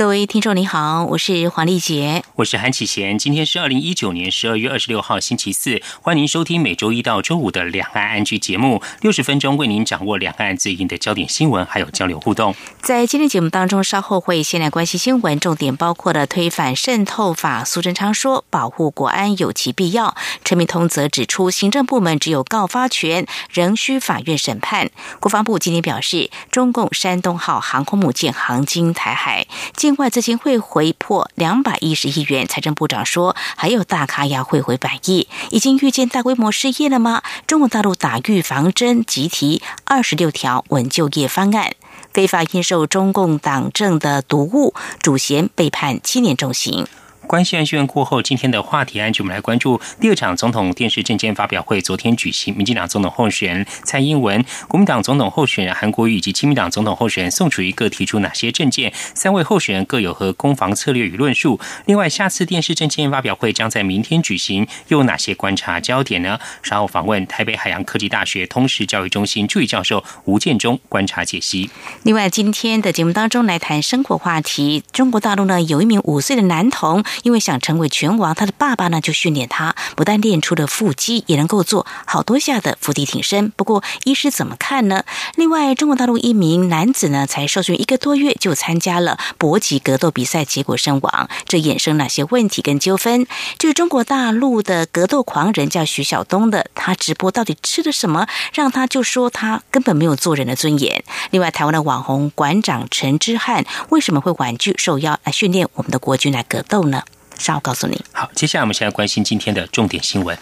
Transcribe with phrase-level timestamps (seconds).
[0.00, 3.18] 各位听众你好，我是黄丽杰，我是韩启贤。
[3.18, 12.54] 今天是二零一九年十二月二十六号星期四，欢迎您收听每周一到周五的两岸安居节目，六十分钟为您掌握两岸最近的焦点新闻，还有交流互动。
[12.80, 17.62] 在今天节目当中，稍后会先来关心新闻，重点包括了推反渗透法。
[17.62, 20.16] 苏贞昌说，保护国安有其必要。
[20.42, 24.90] 陈明通则指出，行政部门只有告发权，仍需法院审判。
[25.20, 29.46] 国防部今天表示，中共山东号航空母舰航经台海。
[29.90, 37.24] 境外资金会回破两百一十亿元，财政部长说，还有大咖要汇回百亿，已经预见大规模失业了吗？
[37.48, 41.72] 中国大陆打预防针，集提二十六条稳就业方案，
[42.12, 46.86] 非法印售中共党政的毒物，主嫌被判七年重刑。
[47.30, 51.80] 关系案讯过后，今天的话题安，就我们来关注第二场总统电视政见发表会。
[51.80, 58.92] 昨天举行，民进党总统候选人蔡英文、国民党总统候选人韩国瑜以及亲民党总统候选人宋楚瑜各提出哪些政见？
[59.14, 61.60] 三位候选人各有何攻防策略与论述？
[61.86, 66.40] 另外，下次电视政见发表会将在明天举行，又有哪些观察焦点呢？
[66.64, 71.70] 稍后访问台北海洋科技大学通识教育中心助理教授吴建中观察解析。
[72.02, 74.82] 另外，今天的节目当中来谈生活话题。
[74.90, 77.04] 中国大陆呢，有一名五岁的男童。
[77.22, 83.50] 因为想成为拳王，他的爸爸呢就训练他，不但练出了腹肌，也能够做好多下的伏地挺身。
[83.50, 85.04] 不过，医师怎么看呢？
[85.36, 93.26] 另外，中国大陆一名男子呢，才受训一个多月就参加了搏击格斗比赛，结果身亡，这衍生哪些问题跟纠纷？
[93.58, 101.02] 就是中国大陆的格斗狂人叫徐晓东的，他直播到底吃了什么，让他就说他根本没有做人的尊严？
[101.30, 107.02] 另外，台湾的网红馆长陈之汉为什么会婉拒受邀来训练我们的国军来格斗呢？
[107.40, 108.04] 稍后告诉你。
[108.12, 110.36] 好，接下来我们现在关心今天的重点新闻。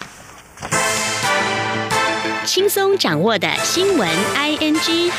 [2.44, 5.12] 轻松掌握的新闻，I N G。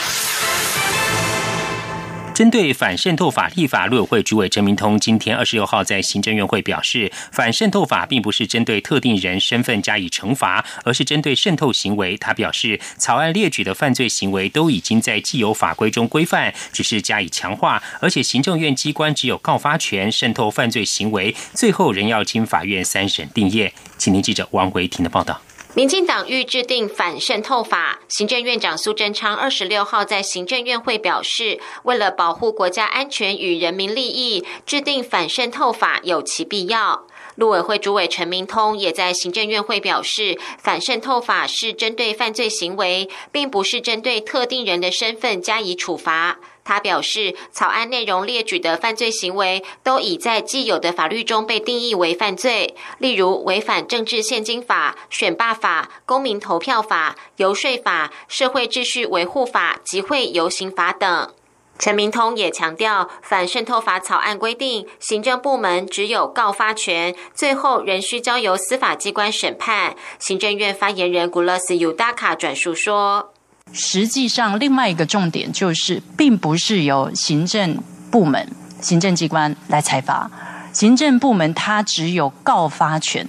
[2.40, 12.16] 针对反渗透法立法，陆委会主委陈明通今天二十六号在行政院会表示，反渗透法并不是针对特定人身份加以惩罚，而是针对渗透行为。
[12.16, 23.70] 他表示，草案列举的犯罪行为都已经在既有法规中规范，只是加以强化，而且行政院机关只有告发权，渗透犯罪行为最后仍要经法院三审定谳。
[23.98, 25.42] 请听记者王维婷的报道。
[25.75, 37.06] 民进党欲制定反渗透法，行政院长苏贞昌二十六号在行政院会表示，为了保护国家安全与人民利益，制定反渗透法有其必要。
[37.35, 46.40] 陆委会主委陈明通也在行政院会表示，反渗透法是针对犯罪行为，并不是针对特定人的身份加以处罚。
[46.69, 61.34] 他表示，草案内容列举的犯罪行为都已在既有的法律中被定义为犯罪，例如违反政治现金法、选罢法、公民投票法、游说法、社会秩序维护法、集会游行法等。
[61.79, 69.96] 陈明通也强调，反渗透法草案规定，行政部门只有告发权，最后仍需交由司法机关审判。
[70.19, 73.34] 行政院发言人古勒斯尤达卡转述说。
[73.72, 77.78] 实际上，另外一个重点就是，并不是由行政
[78.09, 78.50] 部门、
[78.81, 80.30] 行政机关来裁罚，
[80.74, 83.28] 行政部门它只有告发权，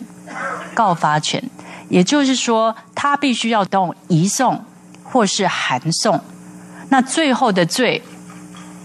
[0.75, 1.43] 告发权，
[1.89, 4.65] 也就是说，它必须要动移送
[5.05, 6.21] 或是函送。
[6.89, 8.03] 那最后的罪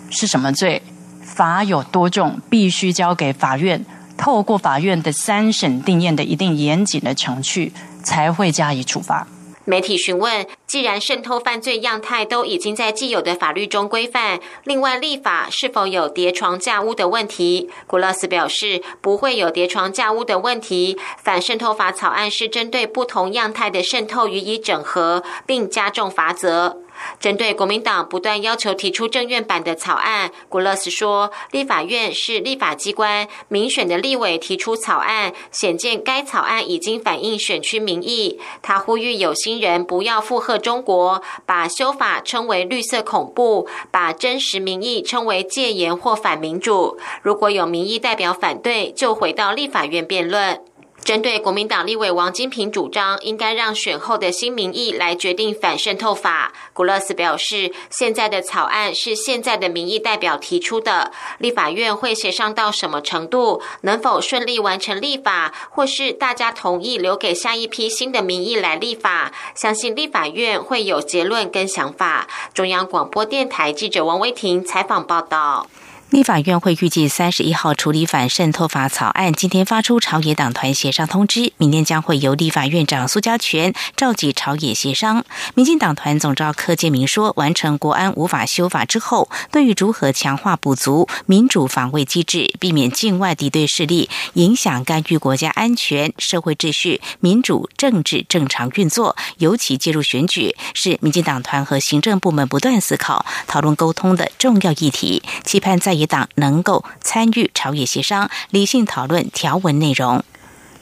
[0.10, 0.82] 是什么罪？
[1.24, 2.40] 罚有多重？
[2.50, 3.84] 必须交给法院，
[4.18, 7.74] 透过法院的三审定验的一定严谨的程序，
[8.04, 9.26] 才会加以处罚。
[9.66, 17.70] 媒体询问：既然渗透犯罪样态都已经在既有的法律中规范，另外立法是否有叠床架屋的问题？
[17.88, 20.98] 古勒斯表示不会有叠床架屋的问题。
[21.22, 26.85] 反渗透法草案是针对不同样态的渗透予以整合，并加重罚则。
[27.20, 38.40] 针对国民党不断要求提出政院版的草案，古勒斯说，立法院是立法机关，民选的立委提出草案，显见该草案已经反映选区民意。
[38.62, 46.98] 他呼吁有心人不要附和中国，把修法称为绿色恐怖，把真实民意称为戒严或反民主。
[47.22, 50.62] 如果有民意代表反对，就回到立法院辩论。
[51.06, 72.28] 针对国民党立委王金平主张应该让选后的新民意来决定反渗透法，古勒斯表示，现在的草案是现在的民意代表提出的，立法院会协商到什么程度，能否顺利完成立法，或是大家同意留给下一批新的民意来立法，相信立法院会有结论跟想法。
[72.52, 75.68] 中央广播电台记者王威婷采访报道。
[76.12, 85.26] 立法院会预计三十一号处理反渗透法草案，今天发出朝野党团协商通知，明天将会由立法院长苏家全召集朝野协商。
[85.56, 106.06] 民进党团总召柯建明说，完成国安无法修法之后，对于如何强化补足民主防卫机制，避免境外敌对势力影响干预国家安全、社会秩序、民主政治正常运作，尤其介入选举，是民进党团和行政部门不断思考、讨论、沟通的重要议题，期盼在一。
[106.06, 110.24] 党能够参与朝野协商，理性讨论条文内容。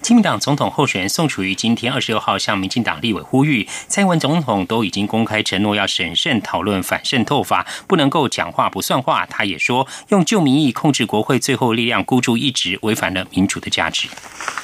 [0.04, 9.26] 亲民党总统候选人宋楚瑜今天二十六号向民进党立委呼吁，蔡英文总统都已经公开承诺要审慎讨论反渗透法，不能够讲话不算话。
[9.26, 14.10] 他也说，用旧民意控制国会最后力量孤注一掷，违反了民主的价值。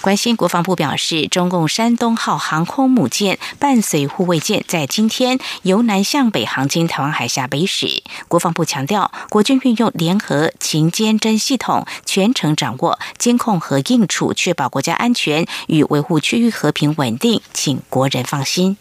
[0.02, 8.04] 关心国防部表示，中共山东号航空母舰伴随护卫舰在今天由南向北航经台湾海峡北驶。
[8.28, 15.29] 国防部强调，国军运用联合勤监侦系统，全程掌握监控和应处，确保国家安全。
[15.68, 18.78] 与维护区域和平稳定，请国人放心。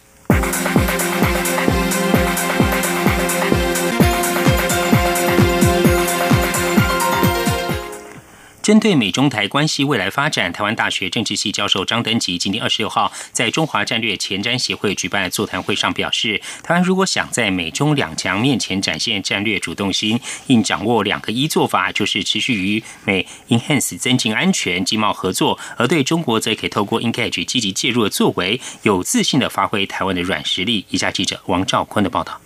[8.69, 30.85] 针对美中台关系未来发展，台湾大学政治系教授张登吉今天二十六号在中华战略前瞻协会举办的座谈会上表示，台湾如果想在美中两强面前展现战略主动性，应掌握两个一做法，就是持续与美 enhance 增进安全经贸合作，而对中国则可以透过 engage 积极介入的作为，有自信的发挥台湾的软实力。
[30.91, 32.38] 以下记者王兆坤的报道。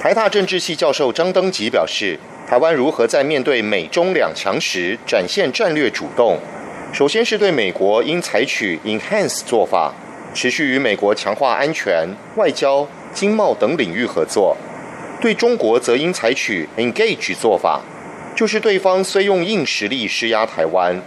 [0.00, 2.18] 台大政治系教授张登吉表示。
[2.48, 6.38] 台湾如何在面对美中两强时展现战略主动？
[6.92, 9.92] 首先是对美国应采取 enhance 做法，
[10.32, 14.56] 持续与美国强化安全、外交、经贸等领域合作；
[15.20, 17.80] 对中国则应采取 engage 做法，
[18.36, 21.02] 就是对方虽用硬实力施压台湾，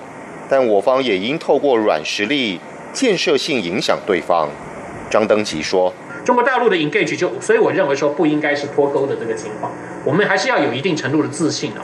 [0.50, 2.60] 但我方也应透过软实力
[2.92, 4.50] 建设性影响对方。
[5.10, 5.94] 张登吉说。
[6.30, 9.72] 中国大陆的 engage 就，所以我认为说不应该是脱钩的这个情况，
[10.06, 11.82] 我们还是要有一定程度的自信啊，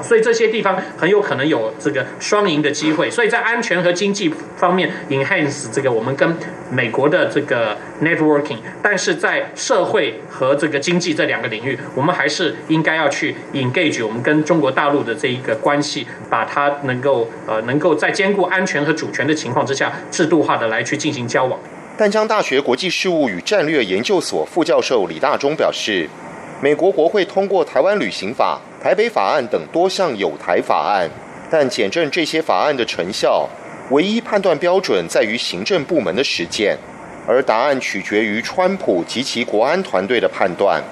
[0.00, 6.36] 所以这些地方很有可能有这个双赢的机会，所以在安全和经济方面 enhance 这个我们跟
[6.70, 21.58] 美国的这个 networking，但是在社会和这个经济这两个领域，我们还是应该要去 engage 我们跟中国大陆的这一个关系，把它能够呃能够在兼顾安全和主权的情况之下，制度化的来去进行交往。
[22.00, 26.08] 淡江大学国际事务与战略研究所副教授李大中表示，
[26.62, 31.10] 美国国会通过《台湾旅行法》《台北法案》等多项有台法案，
[31.50, 33.46] 但检证这些法案的成效，
[33.90, 36.78] 唯一判断标准在于行政部门的实践，
[37.26, 40.82] 而答案取决于川普及其国安团队的判断。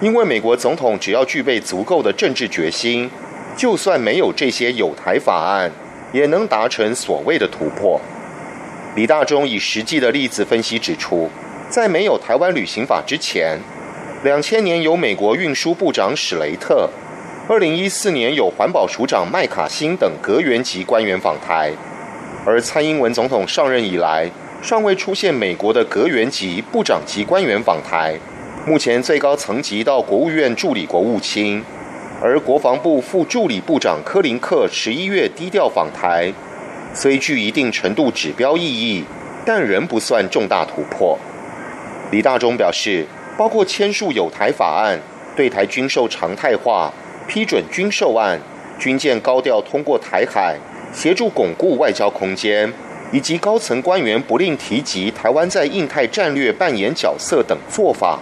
[0.00, 3.08] 因为美国总统只要具备足够的政治决心，
[3.56, 5.70] 就算没有这些有台法案，
[6.12, 8.00] 也能达成所谓的突破。
[8.96, 11.30] 李大中以实际的例子分析指出，
[11.68, 13.56] 在没有台湾旅行法之前，
[14.24, 16.90] 两千年有美国运输部长史雷特，
[17.48, 21.70] 二零一四年有环保署长麦卡辛等阁员级官员访台，
[22.44, 24.28] 而蔡英文总统上任以来，
[24.60, 28.18] 尚未出现美国的阁员级、部长级官员访台。
[28.66, 31.64] 目前最高层级到国务院助理国务卿，
[32.20, 36.32] 而国防部副助理部长柯林克十一月低调访台。
[36.92, 39.04] 虽具一定程度指标意义，
[39.44, 41.18] 但仍不算重大突破。
[42.10, 43.06] 李大中表示，
[43.36, 44.98] 包括签署有台法案、
[45.36, 46.92] 对台军售常态化、
[47.28, 48.40] 批准军售案、
[48.78, 50.56] 军舰高调通过台海、
[50.92, 52.72] 协助巩固外交空间，
[53.12, 58.18] 以及高层官员不吝提及台湾在印太战略扮演角色等做法，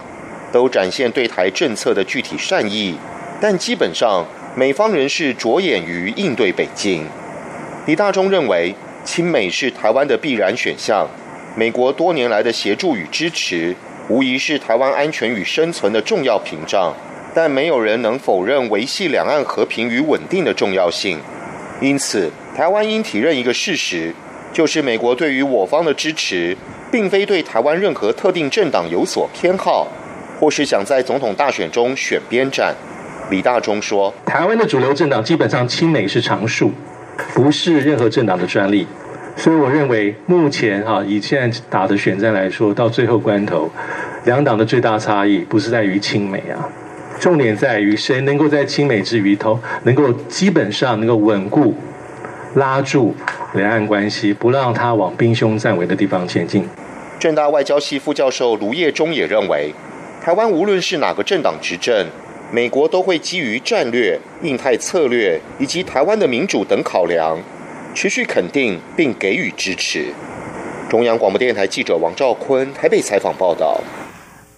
[0.51, 2.95] 都展现对台政策的具体善意。
[3.41, 4.23] 但基本上，
[4.55, 7.05] 美方人士着眼于应对北京。
[7.85, 11.07] 李大中认为，亲美是台湾的必然选项。
[11.55, 13.75] 美国多年来的协助与支持，
[14.07, 16.93] 无疑是台湾安全与生存的重要屏障。
[17.33, 21.19] 但没有人能否认维系两岸和平与稳定的重要性。
[21.79, 24.13] 因此，台湾应体认一个事实，
[24.51, 26.55] 就是美国对于我方的支持，
[26.91, 29.87] 并非对台湾任何特定政党有所偏好，
[30.39, 32.75] 或是想在总统大选中选边站。
[33.29, 36.71] 李大中说：“台湾的主流政党基本上亲美是常数。”
[37.33, 38.87] 不是任何政党的专利，
[39.35, 43.69] 所以我认为目前哈以现在打的选战来说，到最后关头，
[44.25, 46.67] 两党的最大差异不是在于亲美啊，
[47.19, 51.73] 重点在于谁能够在亲美之余，头能够基本上能够稳固、
[52.55, 53.15] 拉住
[53.53, 56.67] 两岸关系，不让它往兵凶战危的地方前进。
[57.19, 59.73] 政大外交系副教授卢业忠也认为，
[60.23, 62.07] 台湾无论是哪个政党执政，
[62.51, 67.37] 美国都会基于战略、印太策略以及台湾的民主等考量，
[67.93, 70.07] 持续肯定并给予支持。
[70.89, 73.79] 中央广播电台记者王兆坤台北采访报道。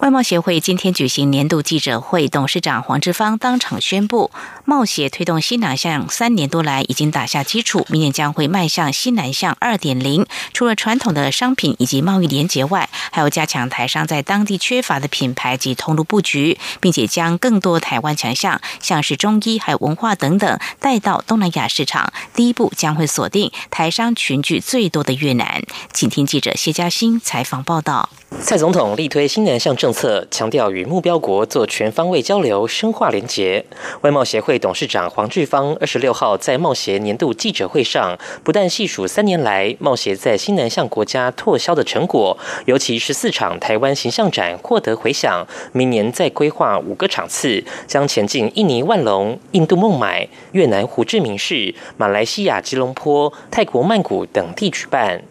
[0.02, 4.32] 外贸协会今天举行年度记者会，董事长黄志芳当场宣布，
[4.66, 10.26] 贸协推动新南向三年多来已经打下基础，明年将会迈向新南向二点零。
[10.54, 22.12] 除了传统的商品以及贸易连结外，还有加强台商在当地缺乏的品牌及通路布局，并且将更多台湾强项，像是中医还有文化等等带到东南亚市场。
[22.34, 25.62] 第一步将会锁定台商群聚最多的越南。
[25.94, 28.10] 请听记者谢嘉欣采访报道。
[28.42, 33.66] 蔡总统力推新南向政政策，强调与目标国做全方位交流、深化连结。
[34.04, 55.22] 外贸协会董事长黄志芳二十六号在贸协年度记者会上，不但细数三年来贸协在新南向国家拓销的成果，尤其十四场台湾形象展获得回响，明年再规划五个场次，将前进印尼万隆、印度孟买、越南胡志明市、马来西亚吉隆坡、泰国曼谷等地举办。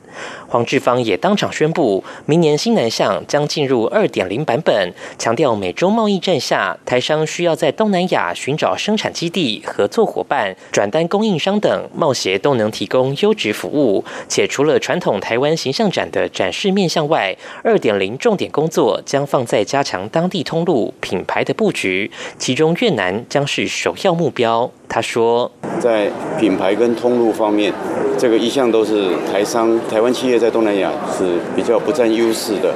[0.50, 14.04] 黄志芳也当场宣布，明年新南向将进入二点零版本，强调美洲贸易战下，台商需要在东南亚寻找生产基地、合作伙伴、转单供应商等，贸协都能提供优质服务。
[14.26, 24.68] 且除了传统台湾形象展的展示面向外，二点零重点工作将放在加强当地通路品牌的布局，其中越南将是首要目标。
[24.88, 27.72] 他说，在品牌跟通路方面。
[28.18, 32.72] 这个一向都是台商、台湾企业在东南亚是比较不占优势的。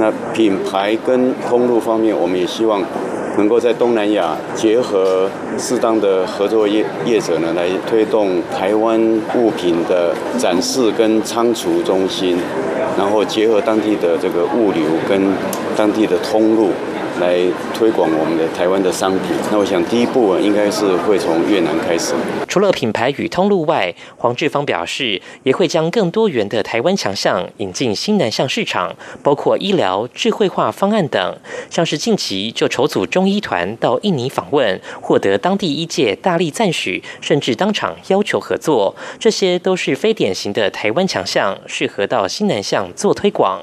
[0.00, 2.82] 那品牌跟通路方面，我们也希望
[3.36, 5.28] 能够在东南亚结合
[5.58, 8.98] 适当的合作业业者呢，来推动台湾
[9.36, 12.38] 物品的展示跟仓储中心，
[12.98, 15.20] 然后结合当地的这个物流跟
[15.76, 16.70] 当地的通路。
[17.22, 17.38] 来
[17.72, 19.36] 推广我们的台湾的商品。
[19.52, 22.14] 那我想第一步应该是会从越南开始。
[22.48, 31.36] 除了品牌与通路外，黄志芳表示也会将更多元的台湾强项引进新南向市场，包括医疗、智慧化方案等。
[31.70, 38.94] 像是近期就筹组中医团到印尼访问，获得当地医界大力赞许，甚至当场要求合作。
[39.20, 43.62] 这些都是非典型的台湾强项，适合到新南向做推广。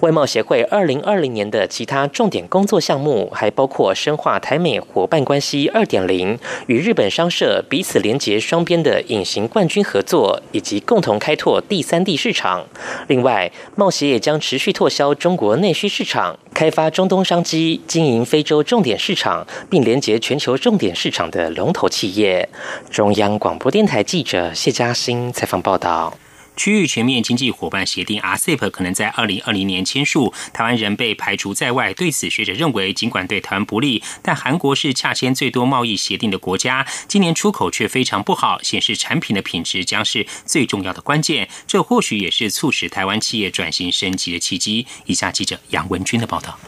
[0.00, 12.64] 外贸协会二零二零年的其他重点工作项目，还包括深化台美伙伴关系二点零，与日本商社彼此连结双边的隐形冠军合作，以及共同开拓第三地市场。
[13.08, 22.48] 另外，贸协也将持续拓销中国内需市场，开发中东商机，经营非洲重点市场，并连结全球重点市场的龙头企业。
[22.90, 26.12] 中央广播电台记者谢嘉欣采访报道。
[26.56, 31.92] 区域全面经济伙伴协定 （RCEP） 可能在二零二零年签署，台湾人被排除在外。
[31.94, 41.48] 对此，学者认为，尽管对台湾不利，但韩国是洽签最多贸易协定的国家，今年出口却非常不好，显示产品的品质将是最重要的关键。
[41.66, 44.86] 这或许也是促使台湾企业转型升级的契机。
[45.06, 46.58] 以下记者杨文军的报道。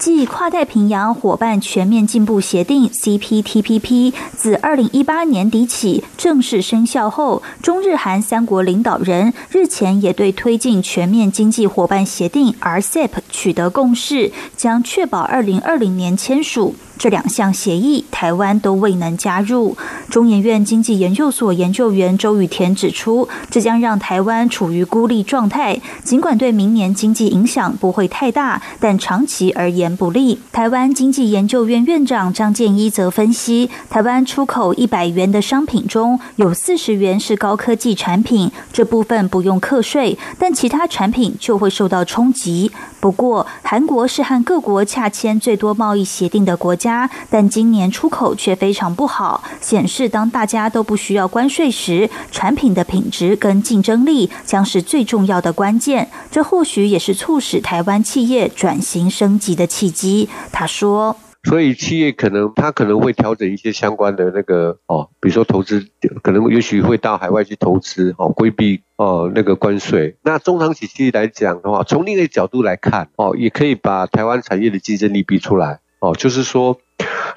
[0.00, 16.74] 继跨太平洋伙伴全面进步协定 （CPTPP） 自二零一八年底起正式生效后，中日韩三国领导人日前也对推进全面经济伙伴协定 （RCEP） 取得共识，将确保二零二零年签署。
[17.00, 19.74] 这两项协议，台湾都未能加入。
[20.10, 25.80] 中研院经济研究所研究员周雨田指出，这将让台湾处于孤立状态。
[26.04, 30.38] 尽管对明年经济影响不会太大，但长期而言不利。
[30.52, 42.70] 台湾经济研究院院长张建一则分析，台湾出口一百元的商品中有四十元是高科技产品，这部分不用课税，但其他产品就会受到冲击。
[43.00, 46.89] 不过，韩国是和各国洽签最多贸易协定的国家。
[47.28, 56.08] 但今年出口却非常不好，显示当大家都不需要关税时，产品的品质跟竞争力将是最重要的关键。
[56.30, 60.28] 这或许也是促使台湾企业转型升级的契机。
[60.52, 65.86] 他说：“所以企业可能他可能会调整一些相关的那个哦，比如说投资，
[66.22, 70.16] 可能也许会到海外去投资哦，规避哦那个关税。
[70.22, 76.76] 那中长期企业来讲的话，从另一个角度来看哦，也可以把台湾产业的竞争力逼出来。”哦，就是说。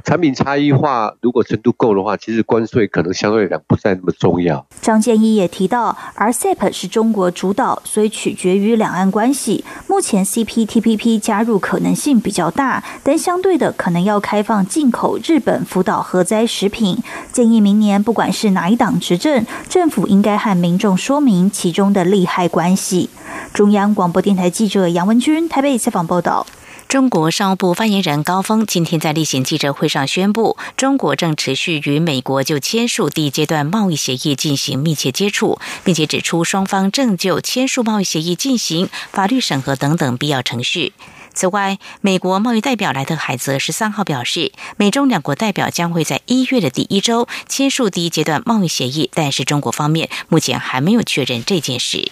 [0.04, 4.66] 产品差异化如果程度够的话，其实关税可能相对来讲不再那么重要。
[4.82, 9.64] 张建一也提到，RCEP 是中国主导，所以取决于两岸关系。
[9.88, 16.98] 目前 CPTPP 加入可能性比较大，但相对的可能要开放进口日本福岛核灾食品。
[17.32, 23.10] 建议明年不管是哪一党执政，政府应该和民众说明其中的利害关系。
[23.54, 26.46] 中央广播电台记者杨文君台北采访报道。
[26.94, 40.94] 中国商务部发言人高峰今天在例行记者会上宣布，中国正持续与美国就签署第一阶段贸易协议进行密切接触，并且指出双方正就签署贸易协议进行法律审核等等必要程序。
[41.34, 52.12] 此外，美国贸易代表莱特海泽十三号表示，美中两国代表将会在一月的第一周签署第一阶段贸易协议，但是中国方面目前还没有确认这件事。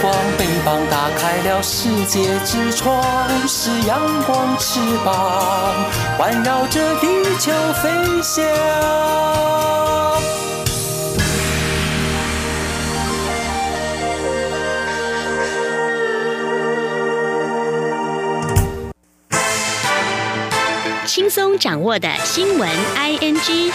[0.00, 3.02] 光被棒打开了世界之窗
[3.46, 5.74] 是阳光翅膀，
[6.18, 7.06] 环绕着地
[7.38, 8.44] 球飞翔。
[21.06, 23.72] 轻松掌握的新闻 I N G。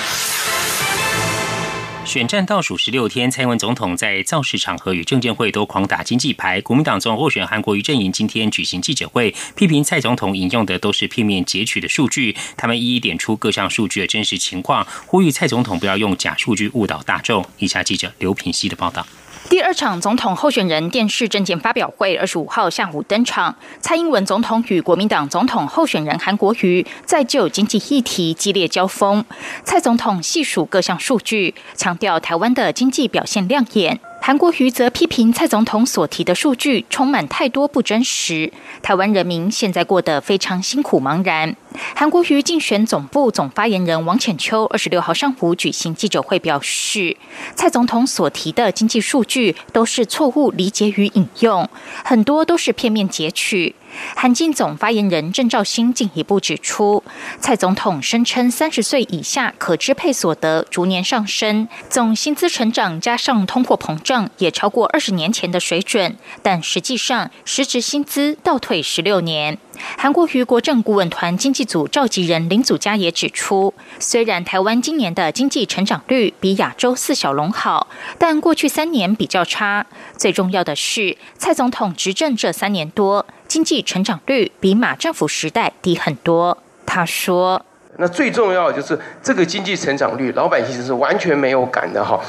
[2.09, 6.59] 选战倒数十六天，蔡英文总统在造势场合与证监会都狂打经济牌。
[6.59, 17.45] 国民党总候选韩国瑜阵营今天举行记者会，批评蔡总统引用的都是片面截取的数据，他们一一点出各项数据的真实情况，呼吁蔡总统不要用假数据误导大众。
[17.59, 19.05] 以下记者刘品熙的报道。
[19.47, 23.55] 第二场总统候选人电视政见发表会，二十五号下午登场。
[23.79, 29.23] 蔡英文总统与国民党总统候选人韩国瑜在就经济议题激烈交锋。
[29.63, 33.99] 蔡总统细数各项数据，强调台湾的经济表现亮眼。
[34.21, 38.51] 韩国瑜则批评蔡总统所提的数据充满太多不真实，
[38.83, 41.55] 台湾人民现在过得非常辛苦茫然。
[41.95, 47.17] 韩国瑜竞选总部总发言人王浅秋二十六号上午举行记者会表示，
[47.55, 51.67] 蔡总统所提的经济数据都是错误理解与引用，
[52.03, 53.73] 很多都是片面截取。
[54.15, 57.03] 韩进总发言人郑兆兴进一步指出，
[57.39, 69.57] 蔡总统声称三十岁以下可支配所得逐年上升，总薪资成长加上通货膨胀也超过二十年前的水准，但实际上实质薪资倒退十六年。
[69.97, 79.85] 韩国瑜国政顾问团经济组召集人林祖嘉也指出，虽然台湾今年的经济成长率比亚洲四小龙好，但过去三年比较差。
[80.17, 83.25] 最重要的是，蔡总统执政这三年多。
[83.49, 86.55] 经济成长率比马政府时代低很多。
[86.85, 87.59] 他说
[87.97, 92.19] ：“那最重要的就是这个经济成长率，老百姓是完全没有感的哈。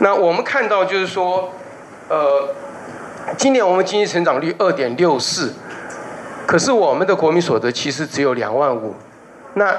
[0.00, 1.52] 那我们看到就是说，
[2.08, 2.48] 呃，
[3.36, 5.52] 今年我们经济成长率二点六四，
[6.46, 8.94] 可是我们的国民所得其实只有两万五。
[9.54, 9.76] 那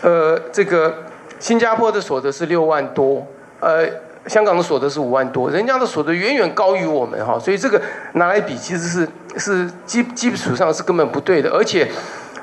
[0.00, 1.04] 呃，这个
[1.38, 3.26] 新加坡的所得是六万多，
[3.60, 3.86] 呃。”
[4.26, 7.80] 香港的所得是五万多，人家的所得远远高于我们哈，所以这个
[8.14, 11.88] 拿来比其实是是基基础上是根本不对的，而且。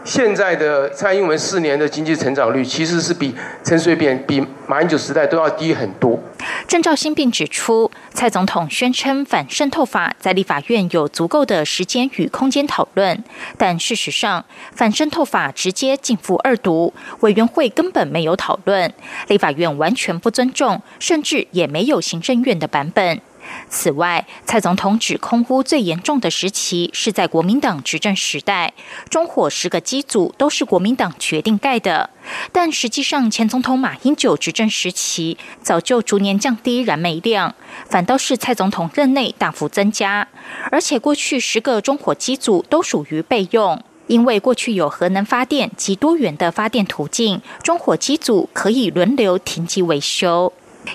[0.04, 6.20] 现在的蔡英文四年的经济成长率，其实是比陈水扁、比马英九时代都要低很多。
[6.68, 13.24] 郑兆新并指出，蔡总统宣称反渗透法在立法院有足够的时间与空间讨论，
[13.58, 18.92] 但事实上，反渗透法直接进赴二读，委员会根本没有讨论，
[19.28, 23.22] 立法院完全不尊重，甚至也没有行政院的版本。
[23.70, 28.74] 此外，蔡总统指空污最严重的时期是在国民党执政时代，
[29.10, 32.10] 中火十个机组都是国民党决定盖的。
[32.52, 37.56] 但实际上，前总统马英九执政时期早就逐年降低燃煤量，
[37.88, 40.28] 反倒是蔡总统任内大幅增加。
[40.72, 50.52] 而且过去十个中火机组都属于备用，因为过去有核能发电及多元的发电途径，中火机组可以轮流停机维修。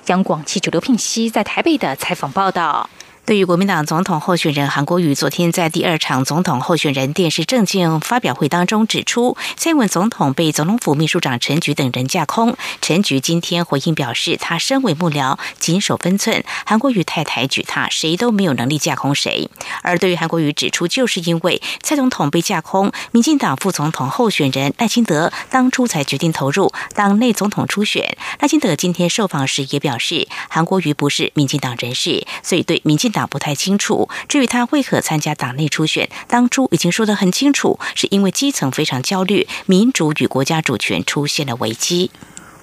[0.06, 2.88] 央广记者刘聘熙在台北的采访报道。
[3.26, 12.54] 对于国民党总统候选人韩国瑜昨天在第二场总统候选人电视政见发表会当中指出，蔡文总统被总统府秘书长陈菊等人架空。
[12.82, 16.44] 陈菊今天回应表示，他身为幕僚，谨守分寸。
[16.66, 19.48] 韩国瑜太抬举他，谁都没有能力架空谁。
[19.80, 28.18] 而对于韩国瑜指出，就是因为蔡总统被架空，民进党副总统候选人赖清德当初才决定投入党内总统初选。
[28.40, 33.13] 赖清德今天受访时也表示，韩国瑜不是民进党人士，所以对民进。
[33.14, 42.10] 党不太清楚，至于他为何参加党内初选，当初已经说得很清楚，是因为基层非常焦虑，民主与国家主权出现了危机。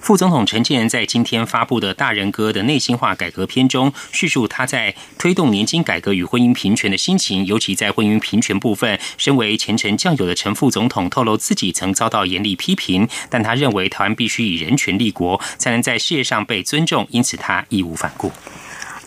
[0.02, 18.32] 副总统陈建仁在今天发布的大人哥的内心化改革篇中，叙述他在推动年金改革与婚姻平权的心情，尤其在婚姻平权部分，身为前程将友的陈副总统透露自己曾遭到严厉批评，但他认为台湾必须以人权立国，才能在事业上被尊重，因此他义无反顾。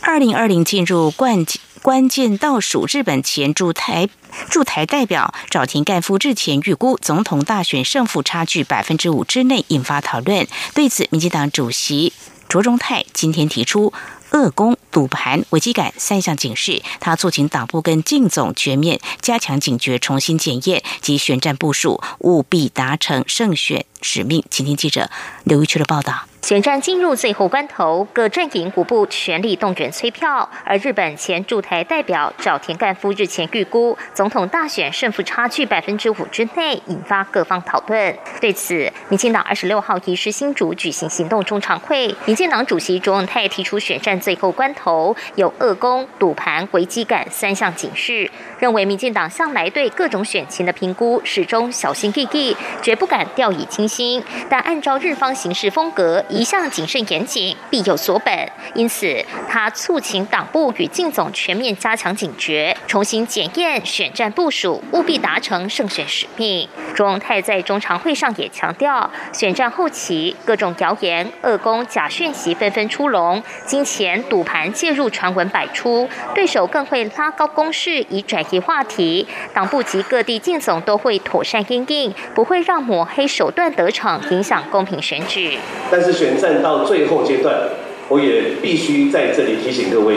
[0.08, 1.44] 二零二零进入关
[1.82, 4.08] 关键倒数，日本前驻台
[4.52, 10.48] 驻台代表赵田干夫日前预估总统大选胜负差距百分之五之内，引发讨论。
[10.76, 12.14] 对此，民进党主席
[12.48, 13.92] 卓荣泰今天提出
[14.30, 24.44] 恶攻、赌盘、危机感三项警示，他促请党部跟靳总全面加强警觉，重新检验及选战部署，务必达成胜选使命。
[24.52, 25.10] 请听记者
[25.44, 26.28] 刘玉秋的报道。
[26.46, 30.48] 选战进入最后关头，各阵营无不全力动员催票。
[30.64, 38.16] 而日本前驻台代表沼田干夫日前预估，总统大选胜负差距百分之五之内，引发各方讨论。
[38.40, 48.30] 对此，民进党二十六号移师新竹举行行动中常会，民进党主席卓永泰提出选战最后关头有恶攻、赌盘、危机感三项警示，
[48.60, 54.24] 认为民进党向来对各种选情的评估始终小心翼翼，绝不敢掉以轻心。
[54.48, 58.52] 但按照日方行事风格，一向谨慎严谨，必有所本。
[58.74, 66.68] 因此，他促请党部与靳总全面加强警觉，重新检验选战部署，务必达成胜选使命。
[66.94, 79.26] 卓荣泰在中常会上也强调，选战后期各种谣言、恶攻、假讯息纷纷出笼，金钱、赌盘介入传闻百出，对手更会拉高攻势以转移话题。
[79.54, 85.58] 党部及各地靳总都会妥善应应，不会让抹黑手段得逞，影响公平选举。
[85.90, 87.54] 但是选战到最后阶段，
[88.10, 90.16] 我也必须在这里提醒各位，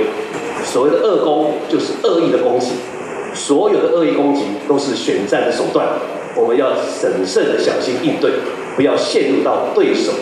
[0.64, 2.72] 所谓的恶攻就是恶意的攻击，
[3.34, 5.86] 所有的恶意攻击都是选战的手段，
[6.34, 8.30] 我们要审慎的小心应对，
[8.74, 10.12] 不要陷入到对手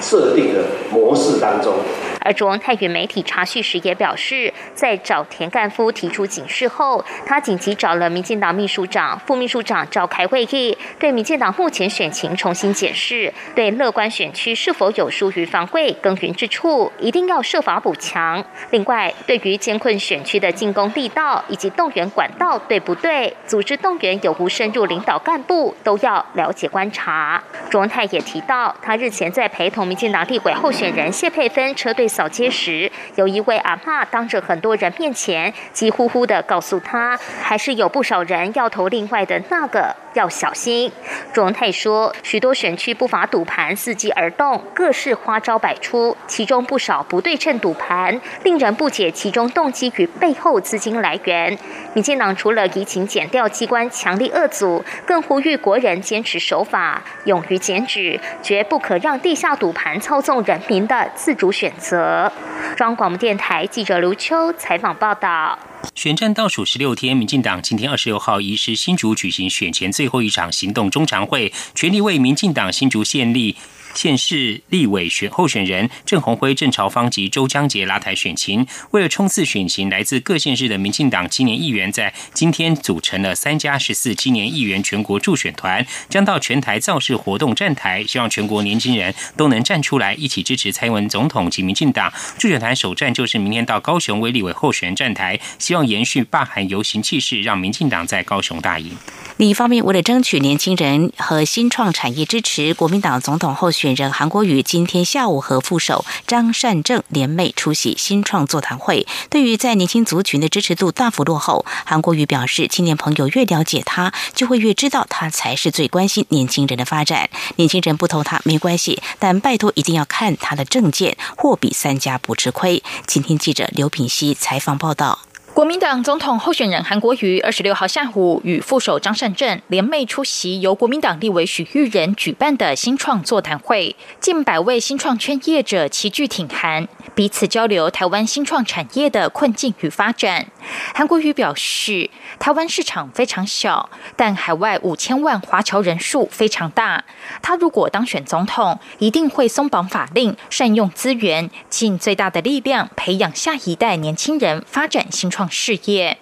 [0.00, 1.74] 设定的模式当中。
[2.20, 18.44] 而卓文泰与媒体查叙时也表示，在找田干夫提出警示后，他紧急找了民进党秘书长、副秘书长召开会议，对民进党目前选情重新检视，对乐观选区是否有疏于防卫耕耘之处，一定要设法补强。
[18.70, 27.40] 另外，对于艰困选区的进攻力道以及动员管道对不对，组织动员有无深入领导干部，都要了解观察。
[27.70, 32.06] 卓文泰也提到，他日前在陪同民进党立委候选人谢佩芬车队。
[32.16, 40.90] 扫街时，有一位阿妈当着很多人面前，急呼呼的告诉他，还是有不少人要投另外的那个，要小心。
[41.34, 51.58] 卓荣泰说，许多选区不乏赌盘伺机而动，各式花招百出，其中不少不对称赌盘，令人不解其中动机与背后资金来源。
[51.92, 62.32] 民进党除了移情检调机关强力遏阻，更呼吁国人坚持守法，勇于检举，绝不可让地下赌盘操纵人民的自主选择。
[62.76, 65.58] 中央广播电台记者刘秋采访报道：
[65.94, 73.54] 选战倒数十六天，民进党今天二十六号移师新竹举行选前最后一场行动中常会，全力为民进党新竹县立。
[73.96, 92.12] 县市立委选候选人郑鸿辉、郑朝芳及周江杰拉台选情，为了冲刺选情，来自各县市的民进党青年议员在今天组成了三加十四青年议员全国助选团，将到全台造势活动站台，希望全国年轻人都能站出来，一起支持蔡英文总统及民进党。
[92.38, 98.90] 助选团首站就是明天到高雄为立委候选站台，希望延续罢韩游行气势，让民进党在高雄大赢。
[99.38, 103.85] 另一方面，为了争取年轻人和新创产业支持，国民党总统候选。
[103.86, 109.06] 选人韩国瑜今天下午和副手张善政联袂出席新创座谈会。
[109.30, 117.30] 对于在年轻族群的支持度大幅落后，韩国瑜表示，青年朋友越了解他，就会越知道他才是最关心年轻人的发展。
[117.54, 122.82] 年轻人不投他没关系，但拜托一定要看他的证件，货比三家不吃亏。
[123.06, 125.20] 今天记者刘品熙采访报道。
[125.56, 140.48] 国民党总统候选人韩国瑜二十六号下午与副手张善政联袂出席由国民党立委许玉仁举办的新创座谈会，近百位新创圈业者齐聚挺韩，彼此交流台湾新创产业的困境与发展。
[140.94, 147.02] 韩国瑜表示，台湾市场非常小，但海外五千万华侨人数非常大。
[147.40, 155.45] 他如果当选总统，一定会松绑法令，善用资源，尽最大的力量培养下一代年轻人发展新创。
[155.50, 156.18] 事业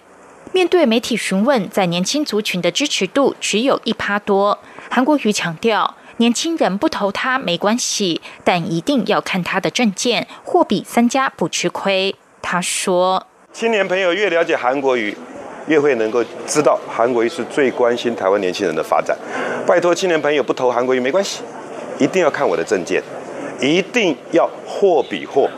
[0.53, 4.57] 面对媒体询问，在年轻族群的支持度只有一趴多。
[4.89, 12.15] 韩国瑜强调，年轻人不投他没关系，但一定要看他的证件，货比三家不吃亏。
[12.41, 15.17] 他说：“青年朋友越了解韩国瑜，
[15.67, 19.17] 越会能够知道韩国瑜是最关心台湾年轻人的发展。
[19.67, 21.41] 拜托青年朋友不投韩国瑜没关系，
[21.99, 23.03] 一定要看我的证件，
[23.59, 25.49] 一定要货比货，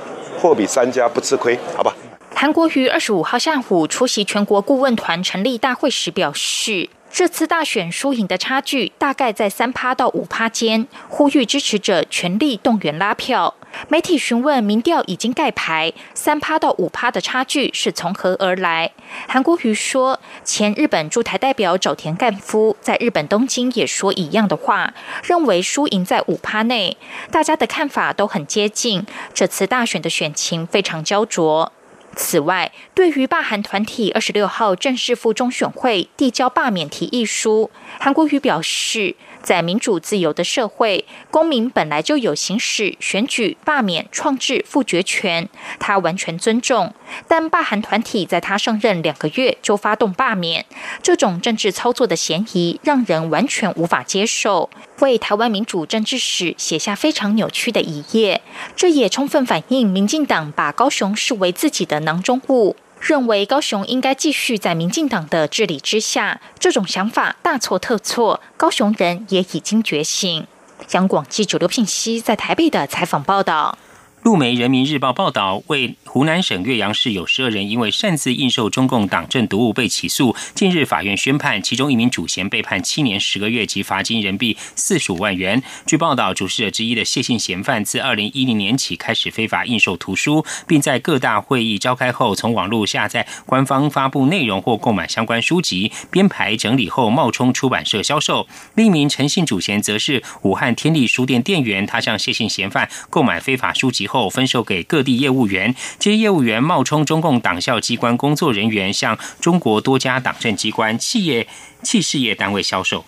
[0.41, 1.93] 货比三家不吃亏，好吧？”
[2.39, 13.55] 韩国瑜二十五号下午出席全国顾问团成立大会时表示，这次大选输赢的差距大概在三趴到五趴间，呼吁支持者全力动员拉票。
[13.87, 18.91] 媒体询问民调已经盖牌，三趴到五趴的差距是从何而来？
[19.27, 26.97] 韩国瑜说，前日本驻台代表沼田干夫在日本东京也说一样的话，认为输赢在五趴内，
[27.31, 29.07] 大家的看法都很接近。
[29.33, 31.71] 这次大选的选情非常焦灼。
[32.17, 39.15] 此外，对于罢韩团体二十六号正式赴中选会递交罢免提议书，韩国瑜表示。
[39.47, 45.47] 在民主自由的社会，公民本来就有行使选举、罢免、创制、复决权，
[45.79, 46.93] 他完全尊重。
[47.29, 50.65] 但罢韩团体在他上任两个月就发动罢免，
[51.01, 58.41] 这种政治操作的嫌疑让人完全无法接受，为台湾民主政治史写下非常扭曲的一页。
[58.75, 62.75] 这也充分反映民进党把高雄视为自己的囊中物。
[62.99, 68.41] 认为高雄应该继续在民进党的治理之下，这种想法大错特错。
[68.57, 70.45] 高雄人也已经觉醒。
[70.91, 73.77] 央广记者刘聘熙在台北的采访报道。
[74.23, 80.35] 陆媒《人民日报》报道，为湖南省岳阳市有十二人因为擅自印售中共党政读物被起诉。
[80.55, 85.61] 近日，法院宣判，其中一名主嫌被判七年十个月及罚金人民币四十五万元。
[85.85, 98.47] 据报道，主事者之一的谢姓嫌犯自二零一零年起开始非法印售图书，并在各大会议召开后，从网络下载官方发布内容或购买相关书籍，编排整理后冒充出版社销售。
[98.73, 104.07] 另一名陈姓主嫌则是武汉天利书店店员，他向谢姓嫌犯购买非法书籍。
[104.07, 105.75] 后分售给各地业务员，
[106.07, 111.45] 这些业务员冒充中共党校机关工作人员，向中国多家党政机关、企业、
[111.83, 113.03] 企事业单位销售。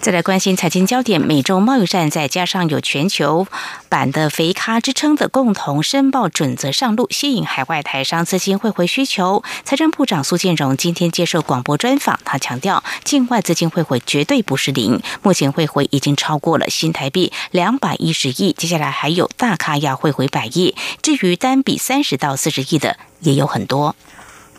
[0.00, 3.48] 再来关心财经焦点，美洲贸易战再加上有全球
[3.88, 9.42] 版的“肥咖”之称的共同申报准则上路，吸引海外台商资金汇回需求。
[9.64, 23.96] 财政部长苏建荣今天接受广播专访，他强调，境外资金汇回绝对不是零，目前汇回已经超过了新台币两百一十亿，接下来还有大咖要汇回百亿，至于单笔三十到四十亿的也有很多。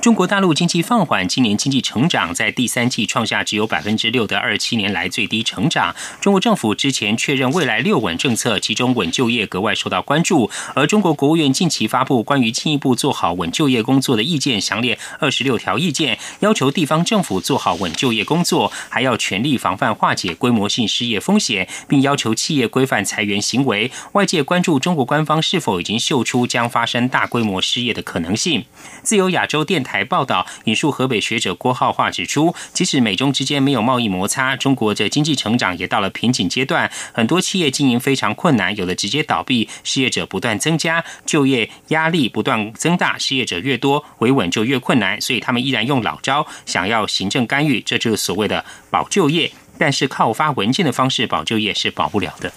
[0.02, 5.94] 中国大陆经济放缓，今年经济成长在第三季创下只有百分之六的二七年来最低成长。
[6.22, 10.50] 中国政府之前确认未来六稳政策，其中稳就业格外受到关注。
[10.74, 23.92] 而中国国务院近期发布关于进一步做好稳就业工作的意见，详列二十六条意见，要求地方政府做好稳就业工作，还要全力防范化解规模性失业风险，并要求企业规范裁员行为。
[24.14, 28.64] 外界关注中国官方是否已经嗅出将发生大规模失业的可能性。
[29.04, 29.89] 自由亚洲电台。
[29.90, 49.52] 台报道引述河北学者郭浩化指出，即使美中之间没有贸易摩擦，中国的经济成长也到了瓶颈阶段，很多企业经营非常困难，有的直接倒闭，失业者不断增加，就业压力不断增大，失业者越多，维稳就越困难，所以他们依然用老招，想要行政干预，这就是所谓的保就业。
[49.80, 52.52] 但是靠发文件的方式保就业是保不了的。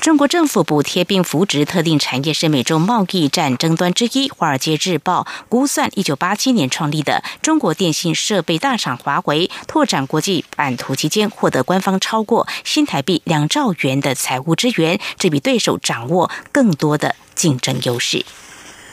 [0.00, 4.30] 中国政府补贴并扶植特定产业是美洲贸易战争端之一。
[4.30, 18.24] 华尔街日报估算，一九八七年创立的中国电信设备大厂华为拓展国际版图期间，获得官方超过新台币两兆元的财务支援，这比对手掌握更多的竞争优势。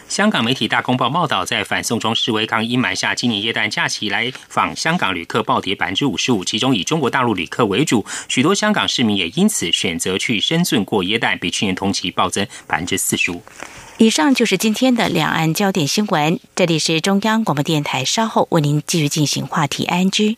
[0.09, 13.43] 香港媒体大公报报道，在反送中示威抗议买下今年耶诞假期来访香港旅客暴跌百分之五十五，其中以中国大陆旅客为主，许多香港市民也因此选择去深圳过耶诞，比去年同期暴增百分之四十五。
[13.97, 20.37] 以上就是今天的两岸焦点新闻，这里是中央广播电台，稍后为您继续进行话题 ING。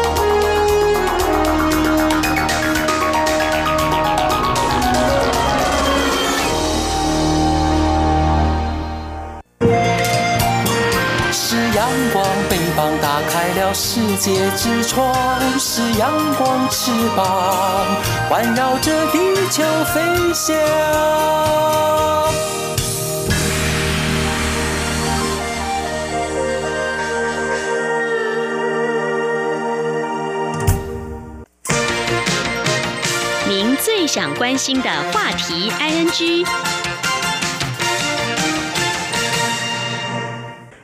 [12.81, 12.97] N G》。
[13.01, 15.13] 打开了世界之窗，
[15.59, 17.85] 是阳光翅膀，
[18.27, 19.63] 环绕着地球
[19.93, 20.01] 飞
[20.33, 20.55] 翔。
[33.47, 36.80] 您最想关心的话题，ING。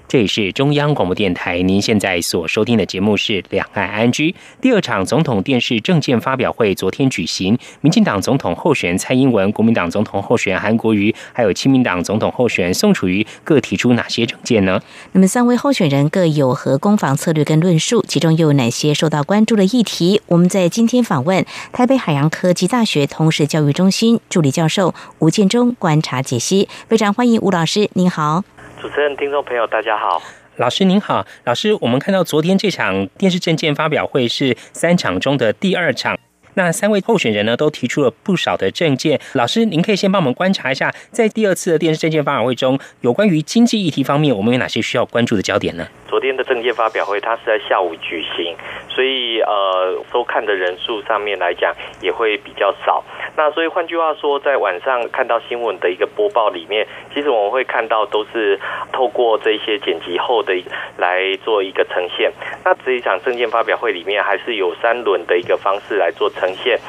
[0.09, 4.31] 这里是中央广播电台，您现在所收听的节目是《两岸安居》。
[4.61, 14.79] 第二场总统电视政见发表会昨天举行，民进党总统候选蔡英文、国民党总统候选人韩国瑜，还有亲民党总统候选宋楚瑜各提出哪些政见呢？
[15.11, 18.01] 那么三位候选人各有何攻防策略跟论述？
[18.07, 20.21] 其中又有哪些受到关注的议题？
[20.27, 26.69] 我们在今天访问台北海洋科技大学通识教育中心助理教授吴建中，观察解析。
[26.87, 28.45] 非常欢迎吴老师，您好。
[28.79, 30.21] 主持人、听众朋友，大家好，
[30.57, 36.17] 老师您好，老师，我们看到昨天这场电视证件发表会是三场中的第二场，
[36.57, 39.21] 那三位候选人呢都提出了不少的证件。
[39.33, 45.87] 老师，您可以先帮我们观察一下，在第二次的电视证件发表会中，有关于经济议题方面，我们有哪些需要关注的焦点呢？
[46.07, 48.55] 昨天的证件发表会，它是在下午举行，
[48.89, 53.03] 所以呃，收看的人数上面来讲也会比较少。
[53.35, 58.59] 那所以换句话说，在晚上看到新闻的一个播报里面，其实我们会看到都是
[58.91, 60.55] 透过这些剪辑后的
[60.97, 62.31] 来做一个呈现。
[62.65, 66.79] 那这一场证件发表会里面，还是有三轮的一个方式来做呈现，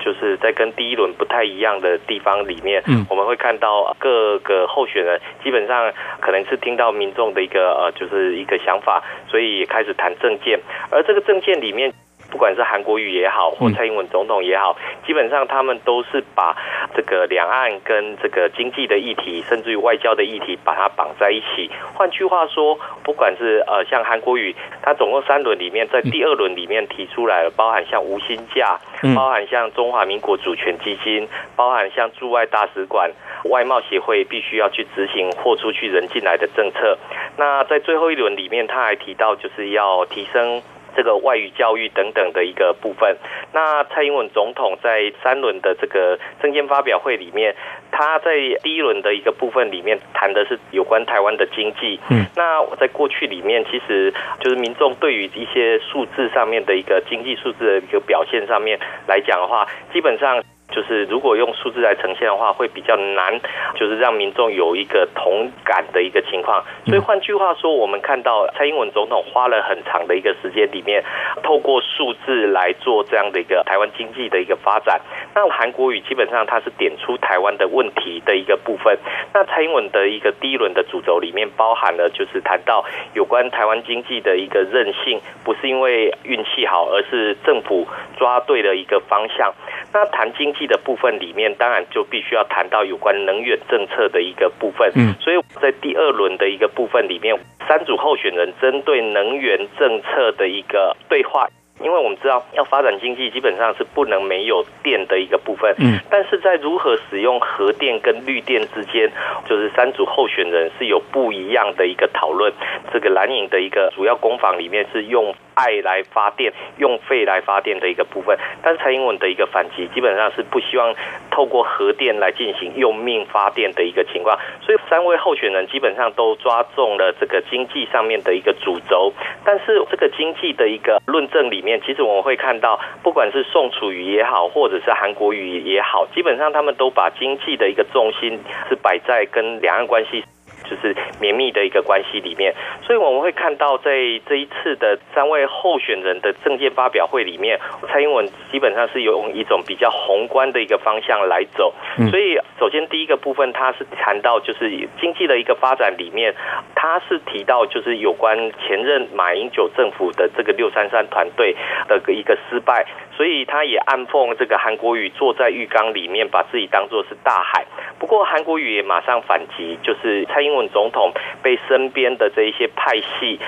[0.00, 11.92] 就是在跟第一轮不太一样的地方里面，我们会看到各个候选人基本上可能是听到民众的一个呃，就是一个想法，所以开始谈政见，而这个政见里面。
[12.30, 16.54] 不管是韩国瑜也好，或蔡英文总统也好，基本上他们都是把
[16.94, 21.70] 这个两岸跟这个经济的议题，甚至于外交的议题，把它绑在一起。
[21.94, 28.78] 换句话说，不管是呃像韩国瑜，他总共三轮里面，在第二轮里面提出来了，包含像无薪假，
[29.14, 33.10] 包含像中华民国主权基金，包含像驻外大使馆、
[33.44, 36.98] 外贸协会必须要去执行货出去人进来的政策。
[37.38, 40.62] 那在最后一轮里面，他还提到就是要提升。
[40.96, 43.16] 这个外语教育等等的一个部分，
[43.52, 47.54] 那蔡英文总统在三轮的这个政见发表会里面，
[47.90, 51.98] 他在第一轮的一个部分里面谈的是有关台湾的经济。
[52.10, 60.42] 嗯，那在过去里面，其实就是民众对于一些数字上面的一个经济数字的一个表现上面来讲的话，基本上。
[60.70, 63.40] 就是如果用数字来呈现的话，会比较难，
[63.74, 66.62] 就是让民众有一个同感的一个情况。
[66.86, 71.02] 所以换句话说，我们看到蔡英文总统花了很长的一个时间里面，
[71.42, 75.00] 透过数字来做这样的一个台湾经济的一个发展。
[75.34, 78.98] 那韩国语基本上它是点出台湾的问题的一个部分。
[79.32, 87.86] 那蔡英文的一个第一轮的主轴里面包含了就是谈到有关台湾经济的一个韧性，不是因为运气好，而是政府
[88.18, 89.52] 抓对了一个方向。
[89.92, 94.90] 那谈经济的部分里面，当然就必须要谈到有关能源政策的一个部分。
[94.96, 101.46] 嗯，所以在第二轮的一个部分里面，三组候选人针对能源政策的一个对话，
[101.80, 105.74] 因为我们知道要发展经济，基本上是不能没有电的一个部分。
[105.78, 109.10] 嗯，但是在如何使用核电跟绿电之间，
[109.48, 112.52] 就是三组候选人是有不一样的一个讨论。
[112.92, 115.34] 这个蓝营的一个主要攻防里面是用。
[115.58, 118.38] 爱来发电、用废来发电的一个部分。
[118.62, 120.94] 但是蔡英文的一个反击，基本上是不希望
[121.32, 124.38] 透过核电来进行用命发电的一个情况。
[124.62, 129.12] 所以三位候选人基本上都抓中了这个经济上面的一个主轴。
[129.44, 138.38] 但是这个经济的一个论证里面，其实我们会看到，不管是宋楚瑜也好，或者是韩国瑜也好，基本上他们都把经济的一个重心
[138.68, 140.24] 是摆在跟两岸关系。
[140.64, 143.90] 就是绵密的一个关系里面，所以我们会看到在
[144.26, 151.74] 这一次的三位候选人的政见发表会里面，蔡英文基本上是用一种比较宏观的一个方向来走。
[152.10, 156.34] 所以，首先第一个部分，他是谈到就是经济的一个发展里面，
[156.74, 161.54] 他是提到就是有关前任马英九政府的这个六三三团队
[161.88, 162.86] 的一个失败。
[163.16, 167.66] 所以他也暗讽这个韩国瑜坐在浴缸里面，把自己当作是大海。
[167.98, 173.38] 不过韩国瑜也马上反击，就是蔡英文总统被身边的这一些派系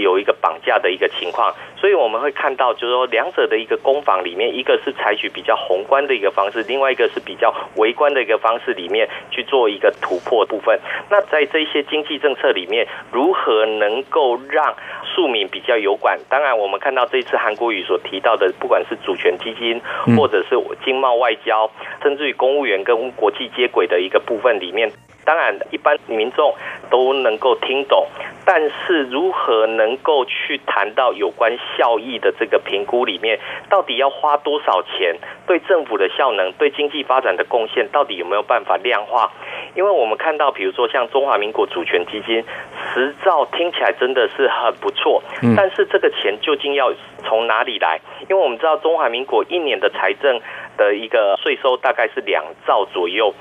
[0.00, 1.54] 有一个绑架的一个情况。
[1.76, 10.80] 所以我们会看到，就是说两者的一个攻防里面，一个是采取比较宏观的一个方式，另外一个是比较微观的一个方式里面去做一个突破部分。
[11.10, 14.74] 那在这些经济政策里面，如何能够让
[15.14, 16.18] 庶民比较有管？
[16.28, 19.80] 当然，我们看到这次韩国瑜所提到的，不管是主权基金，
[20.16, 21.70] 或者是经贸外交，
[22.02, 24.90] 甚至于公务员跟国际接轨的一个部分里面，
[25.26, 26.54] 当然一般民众
[26.88, 28.06] 都能够听懂，
[28.44, 35.16] 但是如何能够去谈到有关效益的这个评估里面，到底要花多少钱？
[35.46, 39.30] 对政府的效能、对经济发展的贡献，到底有没有办法量化？
[39.74, 42.44] 因为我们看到，比如说像中华民国主权基金
[42.94, 45.22] 十兆，听起来真的是很不错，
[45.56, 46.92] 但是这个钱究竟要
[47.24, 48.00] 从哪里来？
[48.28, 50.40] 因为我们知道中华民国一年的财政
[50.76, 53.34] 的一个税收大概是两兆左右。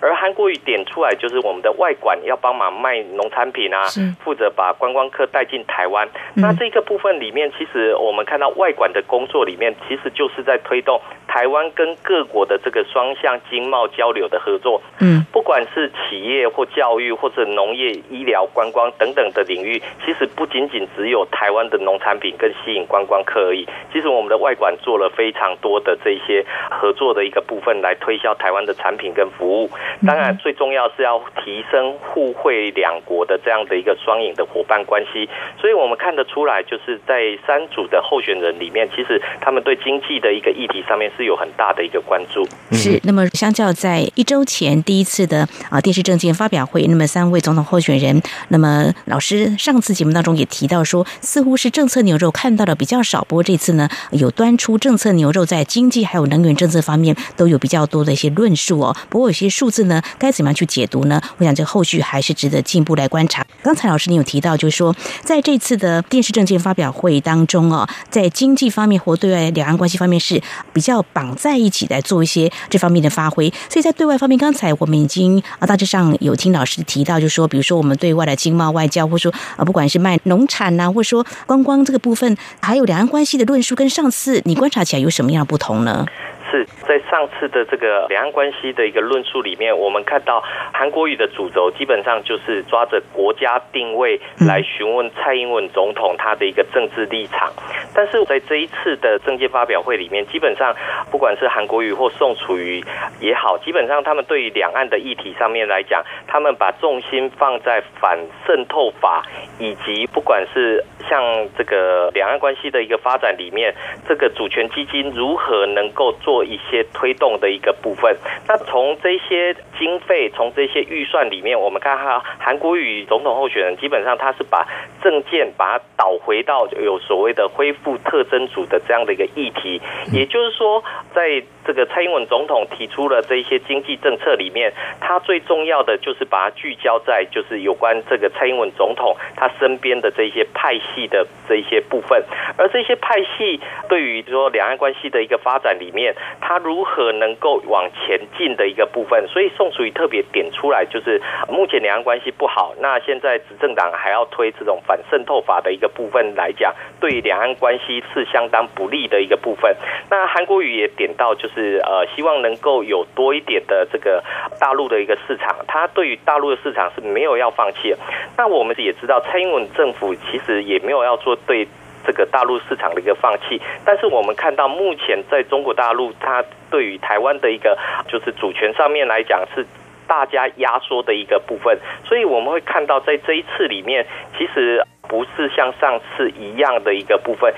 [0.00, 3.82] 而韩国瑜点出来，就是我们的外管要帮忙卖农产品啊，
[4.24, 6.08] 负责把观光客带进台湾。
[6.34, 14.80] 那这个部分里面，其实我们看到外管的工作里面，其实就是在推动台湾跟各国的这个双向经贸交流的合作。
[15.00, 23.66] 嗯，不管是企业或教育或者农业、医疗、观光等等的领域，其实不仅仅只有台湾的农产品跟吸引观光客而已。
[23.92, 29.70] 其实我们的外管做了非常多的这些合作的一个部分，来推销台湾的产品跟服务。
[30.06, 35.28] 当然，最重要是要提升互惠两国的这样的一个双赢的伙伴关系。
[35.60, 42.46] 所以我们看得出来，就是在三组的候选人里面，其实他们对经济的一个议题上面是有很大的一个关注。
[42.72, 43.00] 是。
[43.04, 53.24] 那么，相较在一周前第一次的啊电视政见发表会，那么三位总统候选人，那么老师上次节目当中也提到说，似乎是政策牛肉看到的比较少。
[53.24, 58.94] 不过这次呢，有端出政策牛肉，在经济还有能源政策方面都有比较多的一些论述哦。
[59.08, 59.77] 不过有些数字。
[59.84, 61.20] 呢，该怎么样去解读呢？
[61.38, 63.44] 我想这后续还是值得进一步来观察。
[63.62, 70.40] 刚才老师你有提到，就是说在这次的电视政见发表会当中哦，在经济方面或对外两岸关系方面是
[70.72, 73.52] 比较绑在一起来做一些这方面的发挥。
[73.68, 86.06] 所以在对外方面，刚才我们已经啊大致上有听老师提到，就是说，比如说我们对外的经贸外交，或者说啊不管是卖农产呐，或者说观光这个部分，还有两岸关系的论述，跟上次你观察起来有什么样的不同呢？
[86.50, 90.42] 是在上次的这个两岸关系的一个论述里面，我们看到
[90.72, 97.52] 韩国语的主轴基本上就是抓着国家定位来询问蔡英文总统他的一个政治立场。
[97.94, 100.74] 但是在这一次的政见发表会里面，基本上
[101.10, 102.82] 不管是韩国瑜或宋楚瑜
[103.20, 109.22] 也好，基本上他们对于两岸的议题上面来讲，他们把重心放在反渗透法
[109.58, 113.74] 以及不管是像这个两岸关系的一个发展里面，
[114.08, 116.37] 这个主权基金如何能够做。
[116.38, 118.16] 做一些推动的一个部分。
[118.46, 124.64] 那从这些经费，从这些预算里面，我们看哈，韩国瑜总统候选人基本上他是把
[125.02, 129.82] 政见把它导回到有所谓的恢复特征组的这样的一个议题。
[130.12, 142.22] 也就是说，在这个蔡英文总统提出了这些经济政策里面，他最重要的就是把它聚焦在就是有关这个蔡英文总统他身边的这些派系的这一些部分。
[142.56, 146.14] 而这些派系对于说两岸关系的一个发展里面。
[146.40, 159.74] 他如何能够往前进的一个部分，所以宋楚瑜特别点出来，就是目前两岸关系不好，那现在执政党还要推这种反渗透法的一个部分来讲，对两岸关系是相当不利的一个部分。
[160.10, 164.22] 那韩国瑜也点到，就是呃，希望能够有多一点的这个
[164.60, 167.94] 大陆的一个市场，他对于大陆的市场是没有要放弃。
[168.36, 171.66] 那我们也知道，蔡英文政府其实也没有要做对。
[172.06, 177.76] 这个大陆市场的一个放弃，但是我们看到目前在中国大陆，它对于台湾的一个
[178.08, 179.66] 就是主权上面来讲是
[180.06, 187.52] 大家压缩的一个部分，所以我们会看到在这一次里面，其实不是像上次一样的一个部分，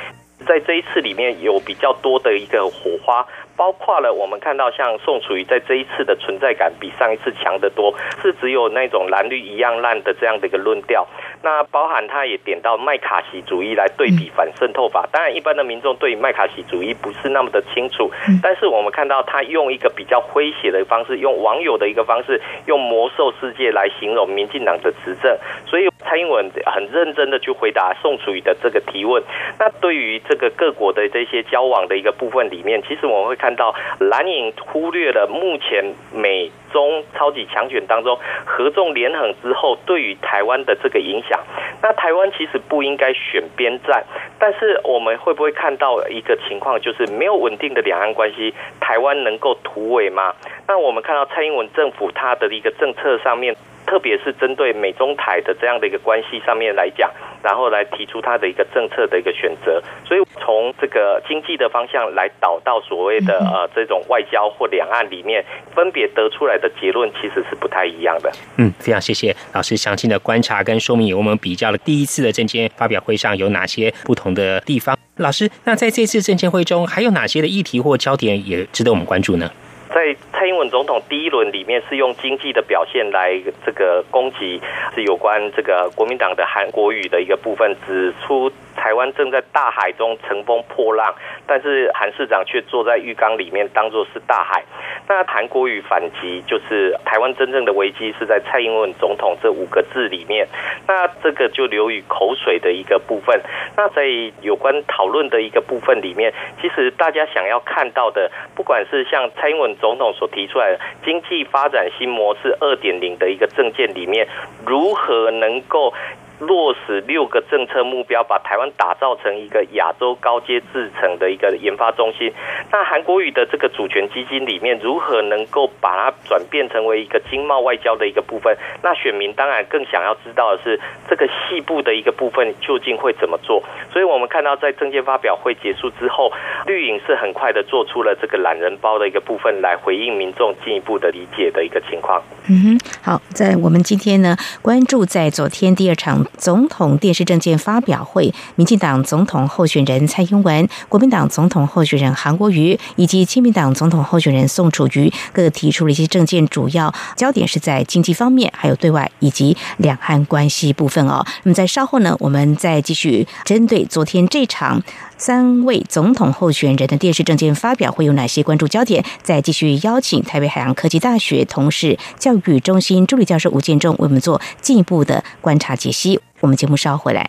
[0.46, 3.26] 在这一次里面有比较多的一个火花。
[3.56, 11.06] 包括了我们看到像宋楚瑜在这一次的存在感比上一次强得多，是只有那种蓝绿一样烂的这样的一个论调。
[11.42, 18.10] 那包含他也点到麦卡锡主义来对比反渗透法，当然一般的民众对麦卡锡主义不是那么的清楚，
[18.42, 25.36] 但是我们看到他用一个比较诙谐的方式，用网友的一个方式，用魔兽世界来形容民进党的执政，
[25.66, 29.22] 所以蔡英文很认真的去回答宋楚瑜的这个提问。
[29.60, 36.50] 那对于这个各国的这些交往的一个部分里面，其实我们会看到蓝营忽略了目前美。
[36.72, 41.36] 中超级强权当中合纵连横之后，对于台湾的这个影响，
[41.82, 44.04] 那台湾其实不应该选边站，
[44.38, 50.32] 但是我们会不会看到一个情况，就是没有稳定的两岸关系，台湾能够突围吗？
[50.68, 53.56] 那我们看到蔡英文政府它的一个政策上面。
[53.90, 57.10] 特别是针对美中台的这样的一个关系上面来讲，
[57.42, 68.30] 然后来提出他的一个政策的一个选择，所以从这个经济的方向来导到所谓的呃这种外交或两岸里面，分别得出来的结论其实是不太一样的。
[68.58, 74.96] 嗯，非常谢谢老师详细的观察跟说明，我们比较了第一次的证监发表会上有哪些不同的地方。
[75.16, 79.50] 老师，那在这次证监会中还有哪些的议题或焦点也值得我们关注呢？
[79.92, 83.36] 在蔡英文总统第一轮里面是用经济的表现来
[83.66, 84.60] 这个攻击，
[84.94, 91.12] 是有关这个国民党的韩国语的一个部分，指出台湾正在大海中乘风破浪，
[91.44, 94.62] 但是韩市长却坐在浴缸里面当做是大海。
[95.08, 100.46] 那韩国语反击就是台湾真正的危机是在蔡英文总统这五个字里面，
[100.86, 103.40] 那这个就流于口水的一个部分。
[103.76, 104.04] 那在
[104.40, 106.32] 有关讨论的一个部分里面，
[106.62, 109.76] 其实大家想要看到的，不管是像蔡英文。
[109.80, 114.28] 总统所提出来的经济发展新模式二点零的一个政见里面，
[114.66, 115.92] 如何能够？
[116.40, 122.32] 落实六个政策目标，把台湾打造成一个亚洲高阶制程的一个研发中心。
[122.72, 128.56] 那韩国语的这个主权基金里面，如何能够把它转变成为一个经贸外交的一个部分？
[128.82, 133.62] 那选民当然更想要知道的是，这个细部的一个部分究竟会怎么做？
[133.92, 136.32] 所以我们看到，在证件发表会结束之后，
[136.66, 142.22] 绿营是很快的做出了这个懒人包的一个部分，来回应民众进一步的理解的一个情况。
[142.48, 146.24] 嗯哼，好，在我们今天呢，关注在昨天第二场。
[146.36, 161.24] 总统电视政见发表会，民进党总统候选人蔡英文、国民党总统候选人韩国瑜以及亲民党总统候选人宋楚瑜各提出了一些政见，主要焦点是在经济方面，还有对外以及两岸关系部分哦。
[161.42, 164.82] 那么在稍后呢，我们再继续针对昨天这场
[165.20, 176.18] 三位总统候选人的电视政见发表会有哪些关注焦点，再继续邀请台北海洋科技大学同事教育中心助理教授吴建中为我们做进一步的观察解析。
[176.40, 177.28] 我们节目稍后回来。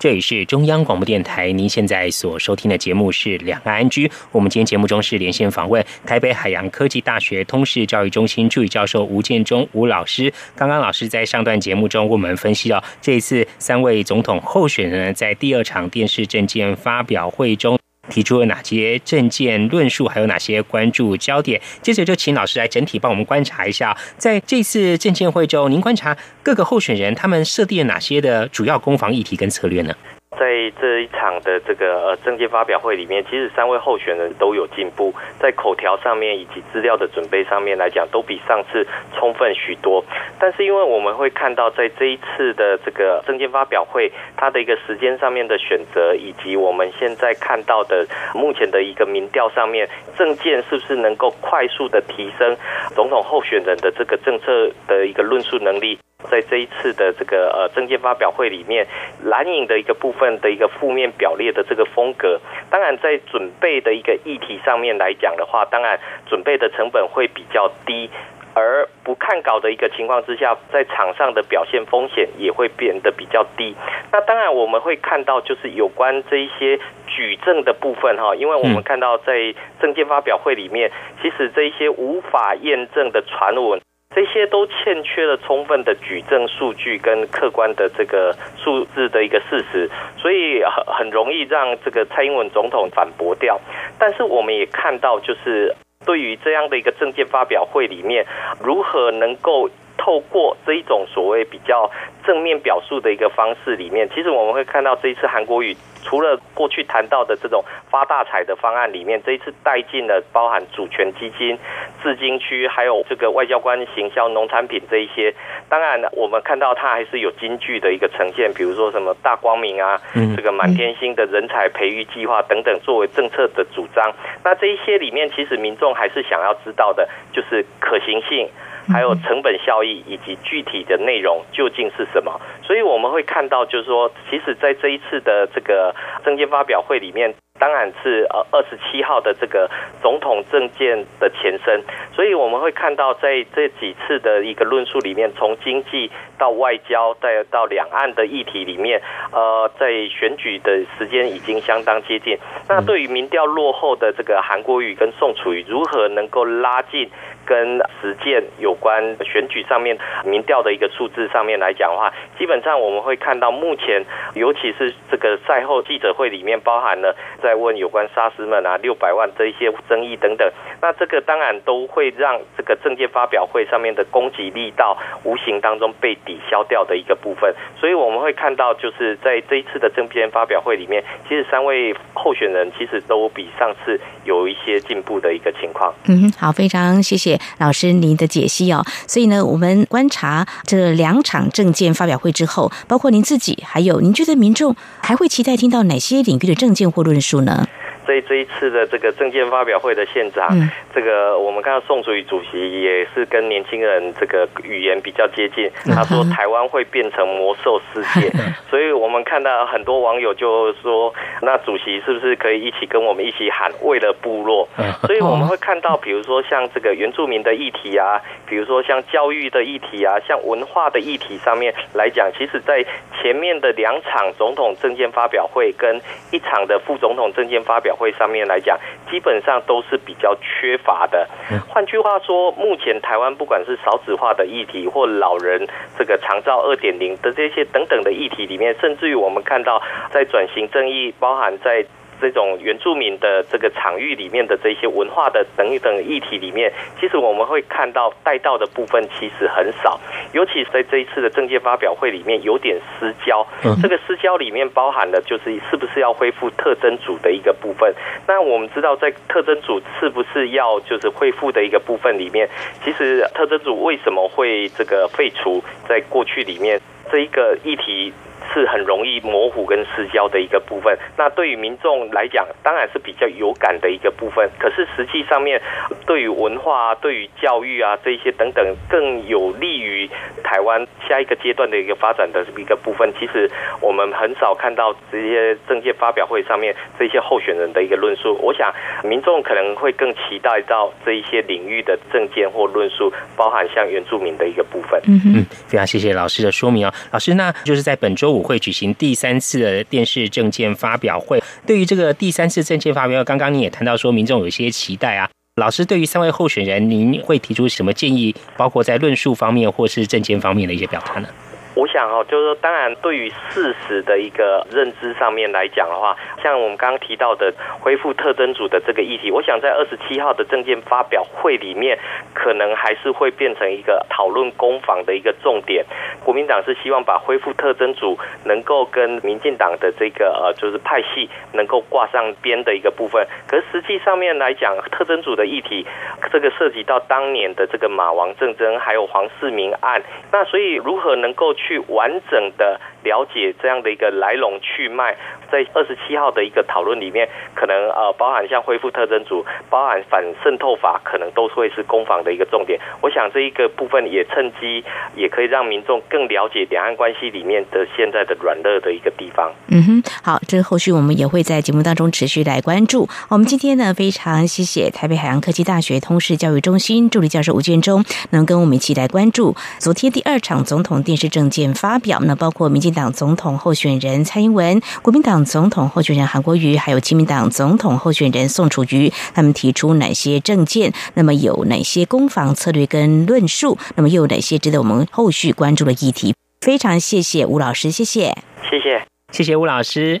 [0.00, 4.08] 这里是中央广播电台，您现在所收听的节目是《两岸安居》。
[4.32, 10.32] 我们今天节目中是连线访问台北海洋科技大学通识教育中心助理教授吴建中吴老师。
[10.56, 17.78] 刚刚老师在上段节目中为我们分析到，这一次三位总统候选人在第二场电视政见发表会中。
[18.08, 21.60] 提出了哪些政见论述，还有哪些关注焦点？
[21.82, 29.94] 接着就请老师来整体帮我们观察一下，在这次政见会中，您观察各个候选人他们设定了哪些的主要攻防议题跟策略呢？
[30.38, 40.02] 在这一场的这个呃政见发表会里面，其实三位候选人都有进步，在口条上面以及资料的准备上面来讲，都比上次充分许多。
[40.38, 52.56] 但是因为我们会看到，在这一次的这个政见发表会，它的一个时间上面的选择，以及我们现在看到的目前的一个民调上面，政见是不是能够快速的提升
[52.94, 55.98] 总统候选人的这个政策的一个论述能力？
[56.30, 58.86] 在这一次的这个呃政见发表会里面，
[59.24, 62.40] 蓝营的一个部分的一个负面表列的这个风格，
[62.70, 68.10] 当然在准备的一个议题上面来讲的话，当然准备的成本会比较低，
[68.54, 73.74] 而不看稿的一个情况之下，在场上的表现风险也会变得比较低。
[74.12, 80.90] 那当然我们会看到，就是有关这一些举证的部分哈，因为我们看到在证件发表会里面，
[81.22, 83.80] 其实这一些无法验证的传闻。
[84.12, 89.88] 这些都欠缺了充分的举证数据跟客观的这个数字的一个事实，
[90.18, 93.60] 所以很很容易让这个蔡英文总统反驳掉。
[94.00, 95.72] 但是我们也看到，就是
[96.04, 98.26] 对于这样的一个政见发表会里面，
[98.60, 101.88] 如何能够透过这一种所谓比较
[102.26, 105.76] 正面表述的一个方式里面，其实我们会看到这一次韩国瑜。
[106.02, 111.58] 除了过去谈到的这种发大财的方案里面，这一次带进了包含主权基金、
[112.02, 115.34] 自金区，还有这个外交官行销农产品这一些。
[115.68, 120.00] 当然，我们看到它还是有京剧的一个呈现，比如说什么大光明啊，
[120.36, 124.12] 这个满天星的人才培育计划等等，作为政策的主张。
[124.42, 128.48] 那这一些里面，其实民众还是想要知道的，就是可行性。
[128.90, 132.40] 还有成本效益以及具体的内容究竟是什么？
[132.64, 135.89] 所以我们会看到，就是说，其实，在这一次的这个
[136.24, 137.34] 证件发表会里面。
[137.58, 139.68] 当然是呃二十七号的这个
[140.00, 141.84] 总统证件的前身，
[142.14, 152.38] 所以我们会看到在这几次的一个论述里面，从经济到外交再到两岸的议题里面，呃，在选举的时间已经相当接近。
[152.66, 157.10] 那对于民调落后的这个韩国瑜跟宋楚瑜，如何能够拉近
[157.44, 167.50] 跟实践有关选举上面民调的一个数字上面来讲的话，基本上我们会看到目前，尤其是这个赛后记者会里面包含了在。
[167.60, 170.50] 问有关沙师们啊六百万这一些争议等等，
[170.80, 185.92] 那这个当然都会让这个政见发表会上面的攻击力道无形当中被抵消掉的一个部分，所以我们会看到就是在这一次的政见发表会里面，其实三位候选人其实都比上次有一些进步的一个情况。
[186.08, 188.82] 嗯，好，非常谢谢老师您的解析哦。
[189.06, 197.40] 所以呢，我们观察这两场政见发表会之后，包括您自己，还有您觉得民众还会期待听到哪些领域的政见或论述？
[197.40, 197.66] 呢？
[198.06, 200.48] 在这一次的这个证件发表会的现场，
[200.94, 205.70] 这个我们看到宋楚瑜主席也是跟年轻人这个语言比较接近。
[205.94, 208.30] 他说台湾会变成魔兽世界，
[208.68, 214.68] 所以我们看到很多网友就说，那主席是不是可以一起跟我们一起喊为了部落？
[215.06, 222.84] 所以我们会看到，比如说像这个原住民的议题啊，比如说像教育的议题啊，像文化的议题上面来讲，其实在
[223.20, 226.00] 前面的两场总统证件发表会跟
[226.32, 227.90] 一场的副总统证件发表。
[228.00, 228.78] 会上面来讲，
[229.10, 231.28] 基本上都是比较缺乏的。
[231.68, 235.64] 换句话说，目前台湾不管是少子化的议题，或老人
[235.98, 239.80] 这个长照二点零的这些等等的议题里面，甚至于我们看到
[240.10, 241.84] 在转型正义，包含在。
[242.20, 249.98] 这种原住民的这个场域里面的这些文化的等等议题里面，其实我们会看到带到的部分其实很少，
[250.32, 253.46] 尤其是在这一次的政界发表会里面有点失焦。
[253.82, 257.94] 这个私交里面包含了就是是不是要恢复特征组的一个部分。
[258.26, 262.48] 那我们知道在特征组是不是要就是恢复的一个部分里面，
[262.84, 265.62] 其实特征组为什么会这个废除？
[265.88, 268.12] 在过去里面这一个议题。
[268.52, 270.96] 是很容易模糊跟失焦的一个部分。
[271.16, 274.48] 那对于民众来讲，当然是比较有感的一个部分。
[274.58, 275.60] 可是实际上面，
[276.06, 280.08] 对于文化、对于教育啊这些等等，更有利于
[280.42, 283.12] 台湾下一个阶段的一个发展的一个部分。
[283.18, 283.48] 其实
[283.80, 288.36] 我们很少看到这些政界发表会上面这些候选人的一个论述。
[288.42, 288.72] 我想
[289.04, 295.00] 民众可能会更期待到这一些领域的政见或论述，包含像原住民的一个部分。
[295.06, 298.39] 嗯嗯，非常谢谢老师的说明啊，老师，那就是在本周五。
[298.42, 301.42] 会举行第三次的电视证件发表会。
[301.66, 305.28] 对于这个第三次证件发表，刚刚你也谈到说，民众有一些期待啊。
[305.56, 308.34] 老师对于三位候选人，您会提出什么建议？
[308.56, 311.28] 包括在论述方面或是证件方面的一些表达呢？
[311.74, 321.96] 我想哦，就是说，当然，对于事实的一个认知上面来讲的话，像我们刚刚提到的恢复特征组的这个议题，我想在二十七号的证件发表会里面，
[322.34, 325.84] 可能还是会变成一个讨论攻防的一个重点。
[326.24, 333.24] 国民党是希望把恢复特征组能够跟民进党的这个呃，就是派系能够挂上边的一个部分。
[333.46, 335.86] 可实际上面来讲，特征组的议题，
[336.32, 340.02] 这个涉及到当年的这个马王政争，还有黄世明案，
[340.32, 345.16] 那所以如何能够去完整的了解这样的一个来龙去脉，
[345.50, 352.78] 在二十七号的一个讨论里面，可能呃包含像恢复特征组，包含反渗透法，可能都会是攻防的一个重点。
[353.00, 354.84] 我想这一个部分也趁机
[355.14, 359.52] 也可以让民众更了解两岸关系里面的现在的软弱的一个地方。
[359.68, 363.08] 嗯哼，好，这后续我们也会在节目当中持续来关注。
[363.28, 380.92] 我们今天呢，非常谢谢台北海洋科技大学通识教育中心助理教授吴建中，能跟我们一起来关注昨天第二场总统电视政见发表，那包括民进党总统候选人蔡英文、国民党总统候选人韩国瑜，还有亲民党总统候选人宋楚瑜，他们提出哪些政见？
[381.14, 383.76] 那么有哪些攻防策略跟论述？
[383.96, 386.34] 那么又有哪些值得我们后续关注的议题？
[386.60, 388.36] 非常谢谢吴老师，谢谢，
[388.70, 390.20] 谢谢，谢谢吴老师。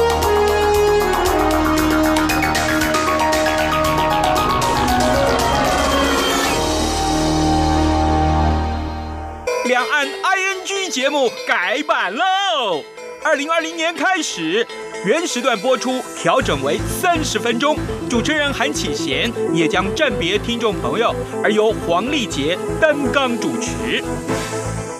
[9.71, 12.83] 两岸 ING 节目改版喽！
[13.23, 14.67] 二零二零年开始，
[15.05, 17.77] 原时段播出调整为三十分钟，
[18.09, 24.03] 主持人韩启贤也将暂别听众朋友，而由黄丽杰担纲主持。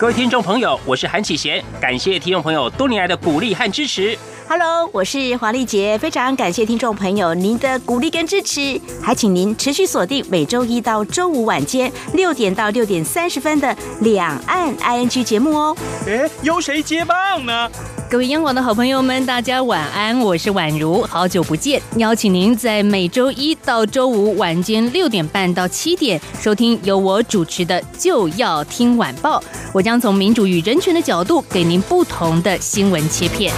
[0.00, 4.16] 各位听众朋友，我是韩启贤，感谢听众朋友多年来的鼓励和支持。
[4.48, 15.76] Hello，我是黄丽杰，非常感谢听众朋友您的鼓励跟支持，还请您持续锁定每周一到周五晚间六点到六点三十分的两岸 ING 节目哦。
[16.06, 17.70] 哎，由谁接棒呢？
[18.10, 29.40] 各位央广的好朋友们，大家晚安，我是宛如，好久不见，邀请您在每周一到周五晚间六点半到七点收听由我主持的《就要听晚报》，
[29.72, 33.50] 我将从民主与人权的角度给您不同的新闻切片。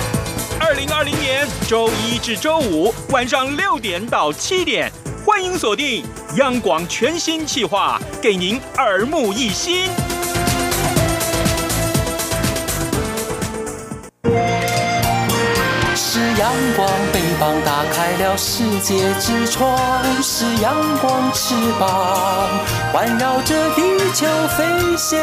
[0.74, 4.90] 二零二零年周一至周五晚上六点到七点，
[5.24, 6.04] 欢迎锁定
[6.34, 9.86] 央广全新企划，给您耳目一新。
[15.94, 19.78] 是阳光，翅膀打开了世界之窗；
[20.20, 22.50] 是阳光翅膀
[22.92, 24.26] 环绕着地球
[24.58, 25.20] 飞翔。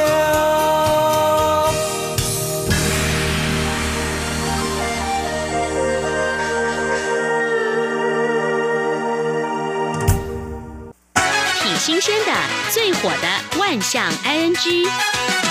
[12.02, 12.34] 挺新鲜的，
[12.72, 15.51] 最火的万象 ING。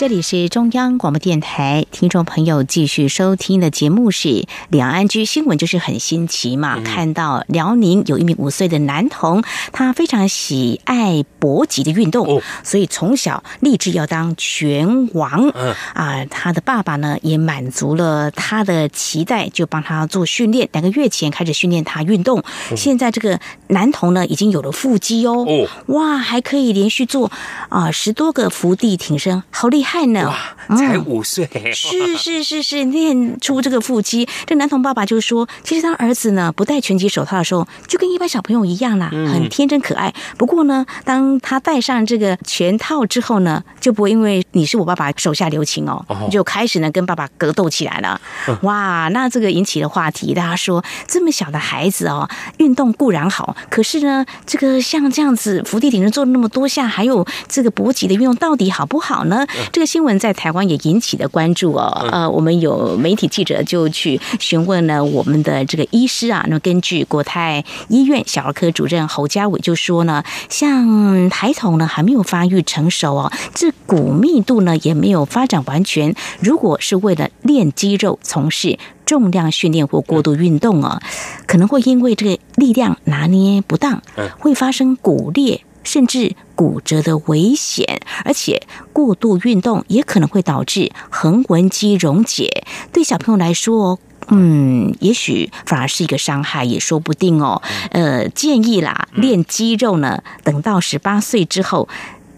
[0.00, 6.76] 这里是中央广播电台，听众朋友继续收听的节目是两岸居新闻，就是很新奇嘛。
[6.78, 15.50] 嗯看到辽宁有一名五岁的男童，他非常喜爱搏击的运动，哦所以从小立志要当拳王。
[15.54, 20.66] 嗯啊，他的爸爸呢也满足了他的期待，就帮他做训练。
[20.72, 22.42] 两个月前开始训练他运动，
[22.74, 27.30] 现在这个男童呢已经有了腹肌哦，哦哇，还可以连续做
[27.68, 30.32] 啊十多个伏地挺身，好厉害呢！
[30.76, 34.28] 才嗯五岁，是是是是，练出这个腹肌。
[34.46, 40.12] 这男童爸爸就说，其实他儿子呢不戴拳击手套的时候，就跟一般小朋友一样啦，嗯很天真可爱。
[40.38, 48.20] 不过呢，当他戴上这个拳套之后呢，就不会因为你是我爸爸手下留情哦，哦就开始呢跟爸爸格斗起来了。
[48.46, 52.28] 嗯哇，那这个引起了话题，大家说这么小的孩子哦，
[52.58, 59.44] 运动固然好，可是呢，这个像这样子伏地挺身做了那么多下，还有这个搏击的运动，到底好不好呢？
[59.72, 60.60] 这个新闻在台湾。
[60.60, 62.06] 湾也引起了关注哦。
[62.12, 66.44] 呃，我们有媒体记者就去询问了我们的这个医师啊。
[66.48, 76.14] 那么根据国泰医院小儿科主任侯家伟就说呢，像孩童呢还没有发育成熟哦，这骨密度呢也没有发展完全。
[76.40, 81.00] 如果是为了练肌肉，从事重量训练或过度运动啊，
[81.46, 84.02] 可能会因为这个力量拿捏不当，
[84.38, 85.62] 会发生骨裂。
[85.82, 88.62] 甚至骨折的危险，而且
[88.92, 92.64] 过度运动也可能会导致横纹肌溶解。
[92.92, 97.62] 对小朋友来说，嗯，也许反而是一个伤害，也说不定哦。
[97.90, 101.88] 呃，建议啦，练肌肉呢，等到十八岁之后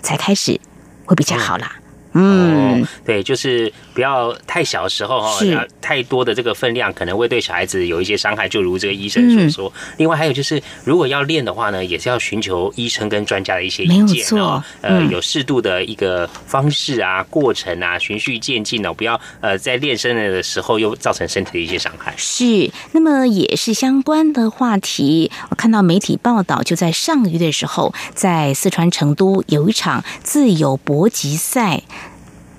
[0.01, 0.61] 才开始
[1.05, 1.76] 会比较好啦。
[2.14, 5.40] 嗯，对，就是不要太小的时候哈，
[5.80, 9.72] 太多的这个分量可能会对小孩子有一些伤害，就如这个医生所说。
[9.99, 14.62] 另外还有就是，如果要练的话呢，也是要寻求医生跟专家的一些意见哦。
[14.80, 22.14] 呃，有适度的一个方式啊、过程啊，循序渐进哦，不要呃在练身的时候又造成身体的一些伤害。
[22.16, 25.30] 是，那么也是相关的话题。
[25.51, 31.82] 我看到媒体报道，就在上个月的时候，在四川成都有一场自由搏击赛。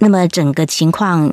[0.03, 1.31] 那么整个情况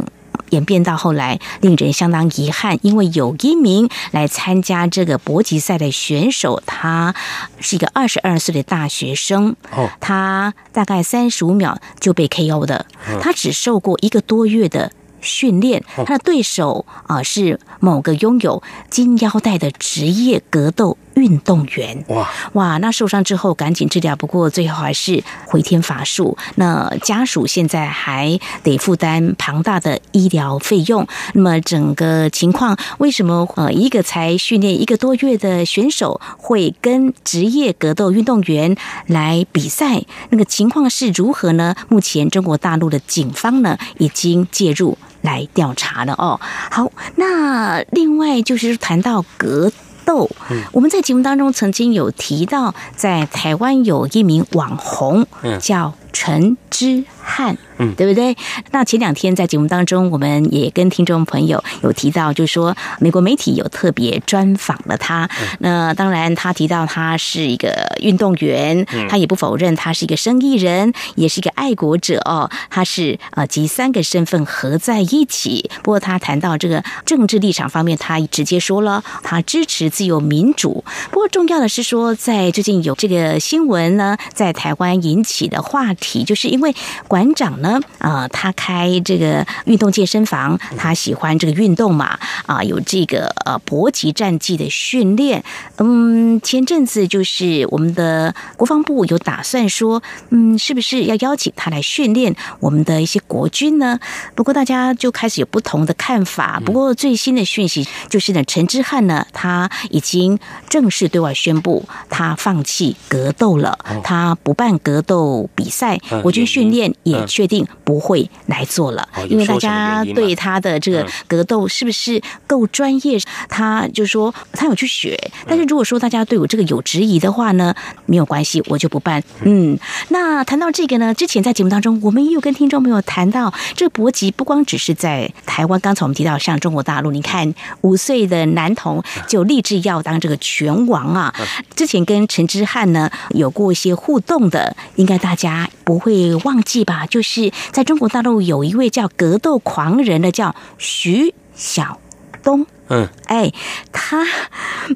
[0.51, 7.13] 演变到后来，令人相当遗憾，因为有一名来参加这个搏击赛的选手，他
[7.59, 12.87] 是一个二十二岁的大学生，哦，他大概三十五秒就被 KO 的，
[13.21, 20.97] 他只受过一个多月的训练，他的对手啊是某个拥有金腰带的职业格斗。
[21.15, 26.39] 运动员哇哇，那受伤之后赶紧治疗，不过最后还是回天乏术。
[26.55, 31.07] 那家属现在还得负担庞大的医疗费用。
[31.35, 38.75] 那么整个情况，为什么呃一个才训练一个多月的选手会跟职业格斗运动员
[39.07, 40.03] 来比赛？
[40.31, 41.75] 那个情况是如何呢？
[41.89, 46.41] 目前中国大陆的警方呢已经介入来调查了哦。
[46.71, 49.71] 好，那另外就是谈到格。
[50.03, 50.29] 斗，
[50.73, 55.25] 我们在节目当中曾经有提到，在台湾有一名网红，
[55.61, 57.57] 叫陈之汉。
[57.83, 58.37] 嗯，对不对？
[58.73, 65.27] 那前两天在节目当中，我们也跟听众朋友有提到，就是说美国媒体有特别专访了他。
[65.61, 72.51] 那当然，他提到他是一个运动员，他也不否认他是一个生意人，也是一个爱国者哦。
[72.69, 75.71] 他是呃集三个身份合在一起。
[75.83, 80.85] 不过他谈到这个政治立场方面，他直接说了，他支持自由民主。
[81.11, 86.75] 不过重要的是说，在最近有这个新闻呢，在台湾引起的话题，就是因为
[87.07, 87.79] 馆长呢。
[87.99, 92.19] 啊，他开这个运动健身房，他喜欢这个运动嘛？
[92.47, 95.45] 啊，有这个呃搏击战绩的训练。
[95.77, 103.99] 嗯，前阵子就是我们的国防部有打算说，嗯，是不是要邀请他来训练我们的一些国军呢？
[104.35, 106.61] 不过大家就开始有不同的看法。
[106.65, 110.39] 不过最新的讯息就是呢，陈之汉呢，他已经
[110.69, 115.90] 正式对外宣布，他放弃格斗了，他不办格斗比赛，
[116.23, 117.67] 国军训练也确定。
[117.85, 123.19] 不会来做了，因为大家对他的这个格斗是不是够专业？
[123.49, 125.19] 他就说他有去学，
[125.49, 127.75] 但是如果说大家对我这个有质疑的话呢，
[128.07, 129.21] 没有关系，我就不办。
[129.43, 129.77] 嗯，
[130.11, 141.35] 那谈到这个呢，之前在节目当中，我们也有跟听众朋友谈到，这个搏击不光只是在台湾，刚才我们提到像中国大陆，你看五岁的男童就立志要当这个拳王啊。
[141.75, 147.07] 之前跟陈之汉呢有过一些互动的，应该大家不会忘记吧？
[147.07, 147.53] 就是。
[147.73, 152.01] 在中国大陆有一位叫格斗狂人的，叫徐晓
[152.43, 152.67] 东。
[152.89, 153.53] 嗯，哎，
[153.93, 154.27] 他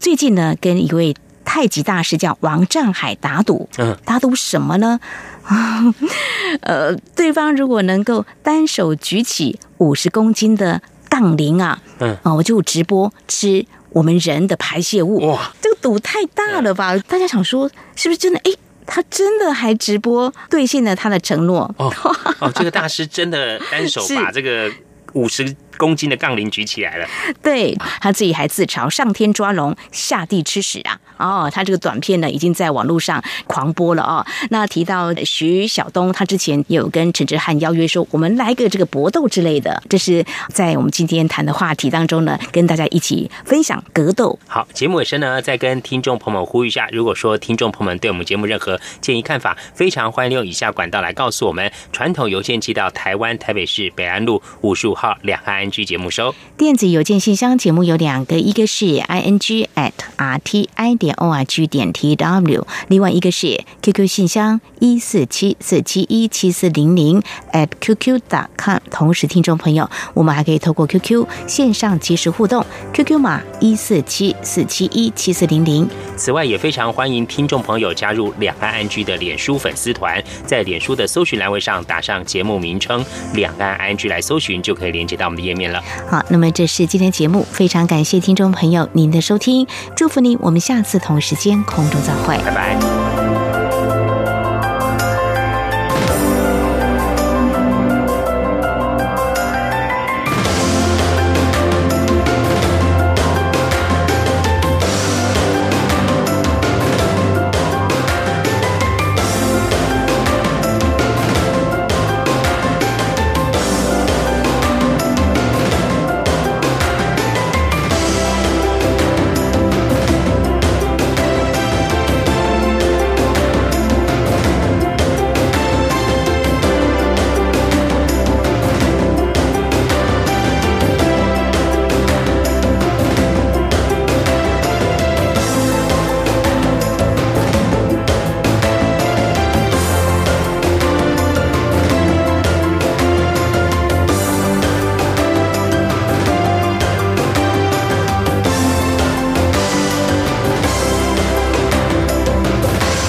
[0.01, 1.15] 最近呢跟一位
[1.45, 3.69] 太极大师叫王占海打赌。
[3.79, 4.99] 嗯，打赌什么呢？
[6.63, 15.27] 呃，对方如果能够单手举起五十公斤的杠铃啊，嗯啊，我就直播吃我们人的排泄物。
[15.29, 16.97] 哇，这个赌太大了吧？
[17.07, 18.39] 大家想说是不是真的？
[18.45, 18.51] 哎。
[18.87, 21.93] 他真的还直播兑现了他的承诺哦
[22.41, 24.71] 哦，这个大师真的单手把这个
[25.13, 25.55] 五十。
[25.77, 27.07] 公斤的杠铃举起来了，
[27.43, 31.01] 对他自己还自嘲上天抓龙，下地吃屎啊！
[31.17, 34.25] 哦，他这个短片呢，已经在网络上狂播了哦。
[34.51, 44.39] 那提到徐晓东，他之前有跟陈志汉邀约说，我们来个这个搏斗之类的，这是在我们今天谈的话题当中呢，跟大家一起分享格斗。
[44.47, 55.55] 好，节目尾声呢，再跟听众朋友们呼吁一下，如果说听众朋友们对我们节目任何建议看法，非常欢迎利用以下管道来告诉我们：传统邮件寄到台湾台北市北安路五十五号两岸。
[55.55, 61.15] i n g 节目收电子邮件信箱节目有两个，一个是 i n g at r t i 点。
[61.17, 62.67] o r g 点 t w。
[62.89, 68.79] 另外一个是 QQ 信箱一四七四七一七四零零 at qq dot com。
[68.91, 75.89] 同时，听众朋友，我们还可以透过 QQ 线上及时互动，QQ 码一四七四七一七四零零。
[76.17, 85.83] 此外，也非常欢迎听众朋友加入两岸安居的脸书粉丝团，在脸书的搜寻栏位上打上节目名称“两岸安居”来搜寻，就可以连接到我们的页面了。
[86.09, 92.39] 好，那么这是今天节目，非常感谢听众朋友您的收听，祝福您，我们下不同时间空中再会。
[92.45, 93.44] 拜拜。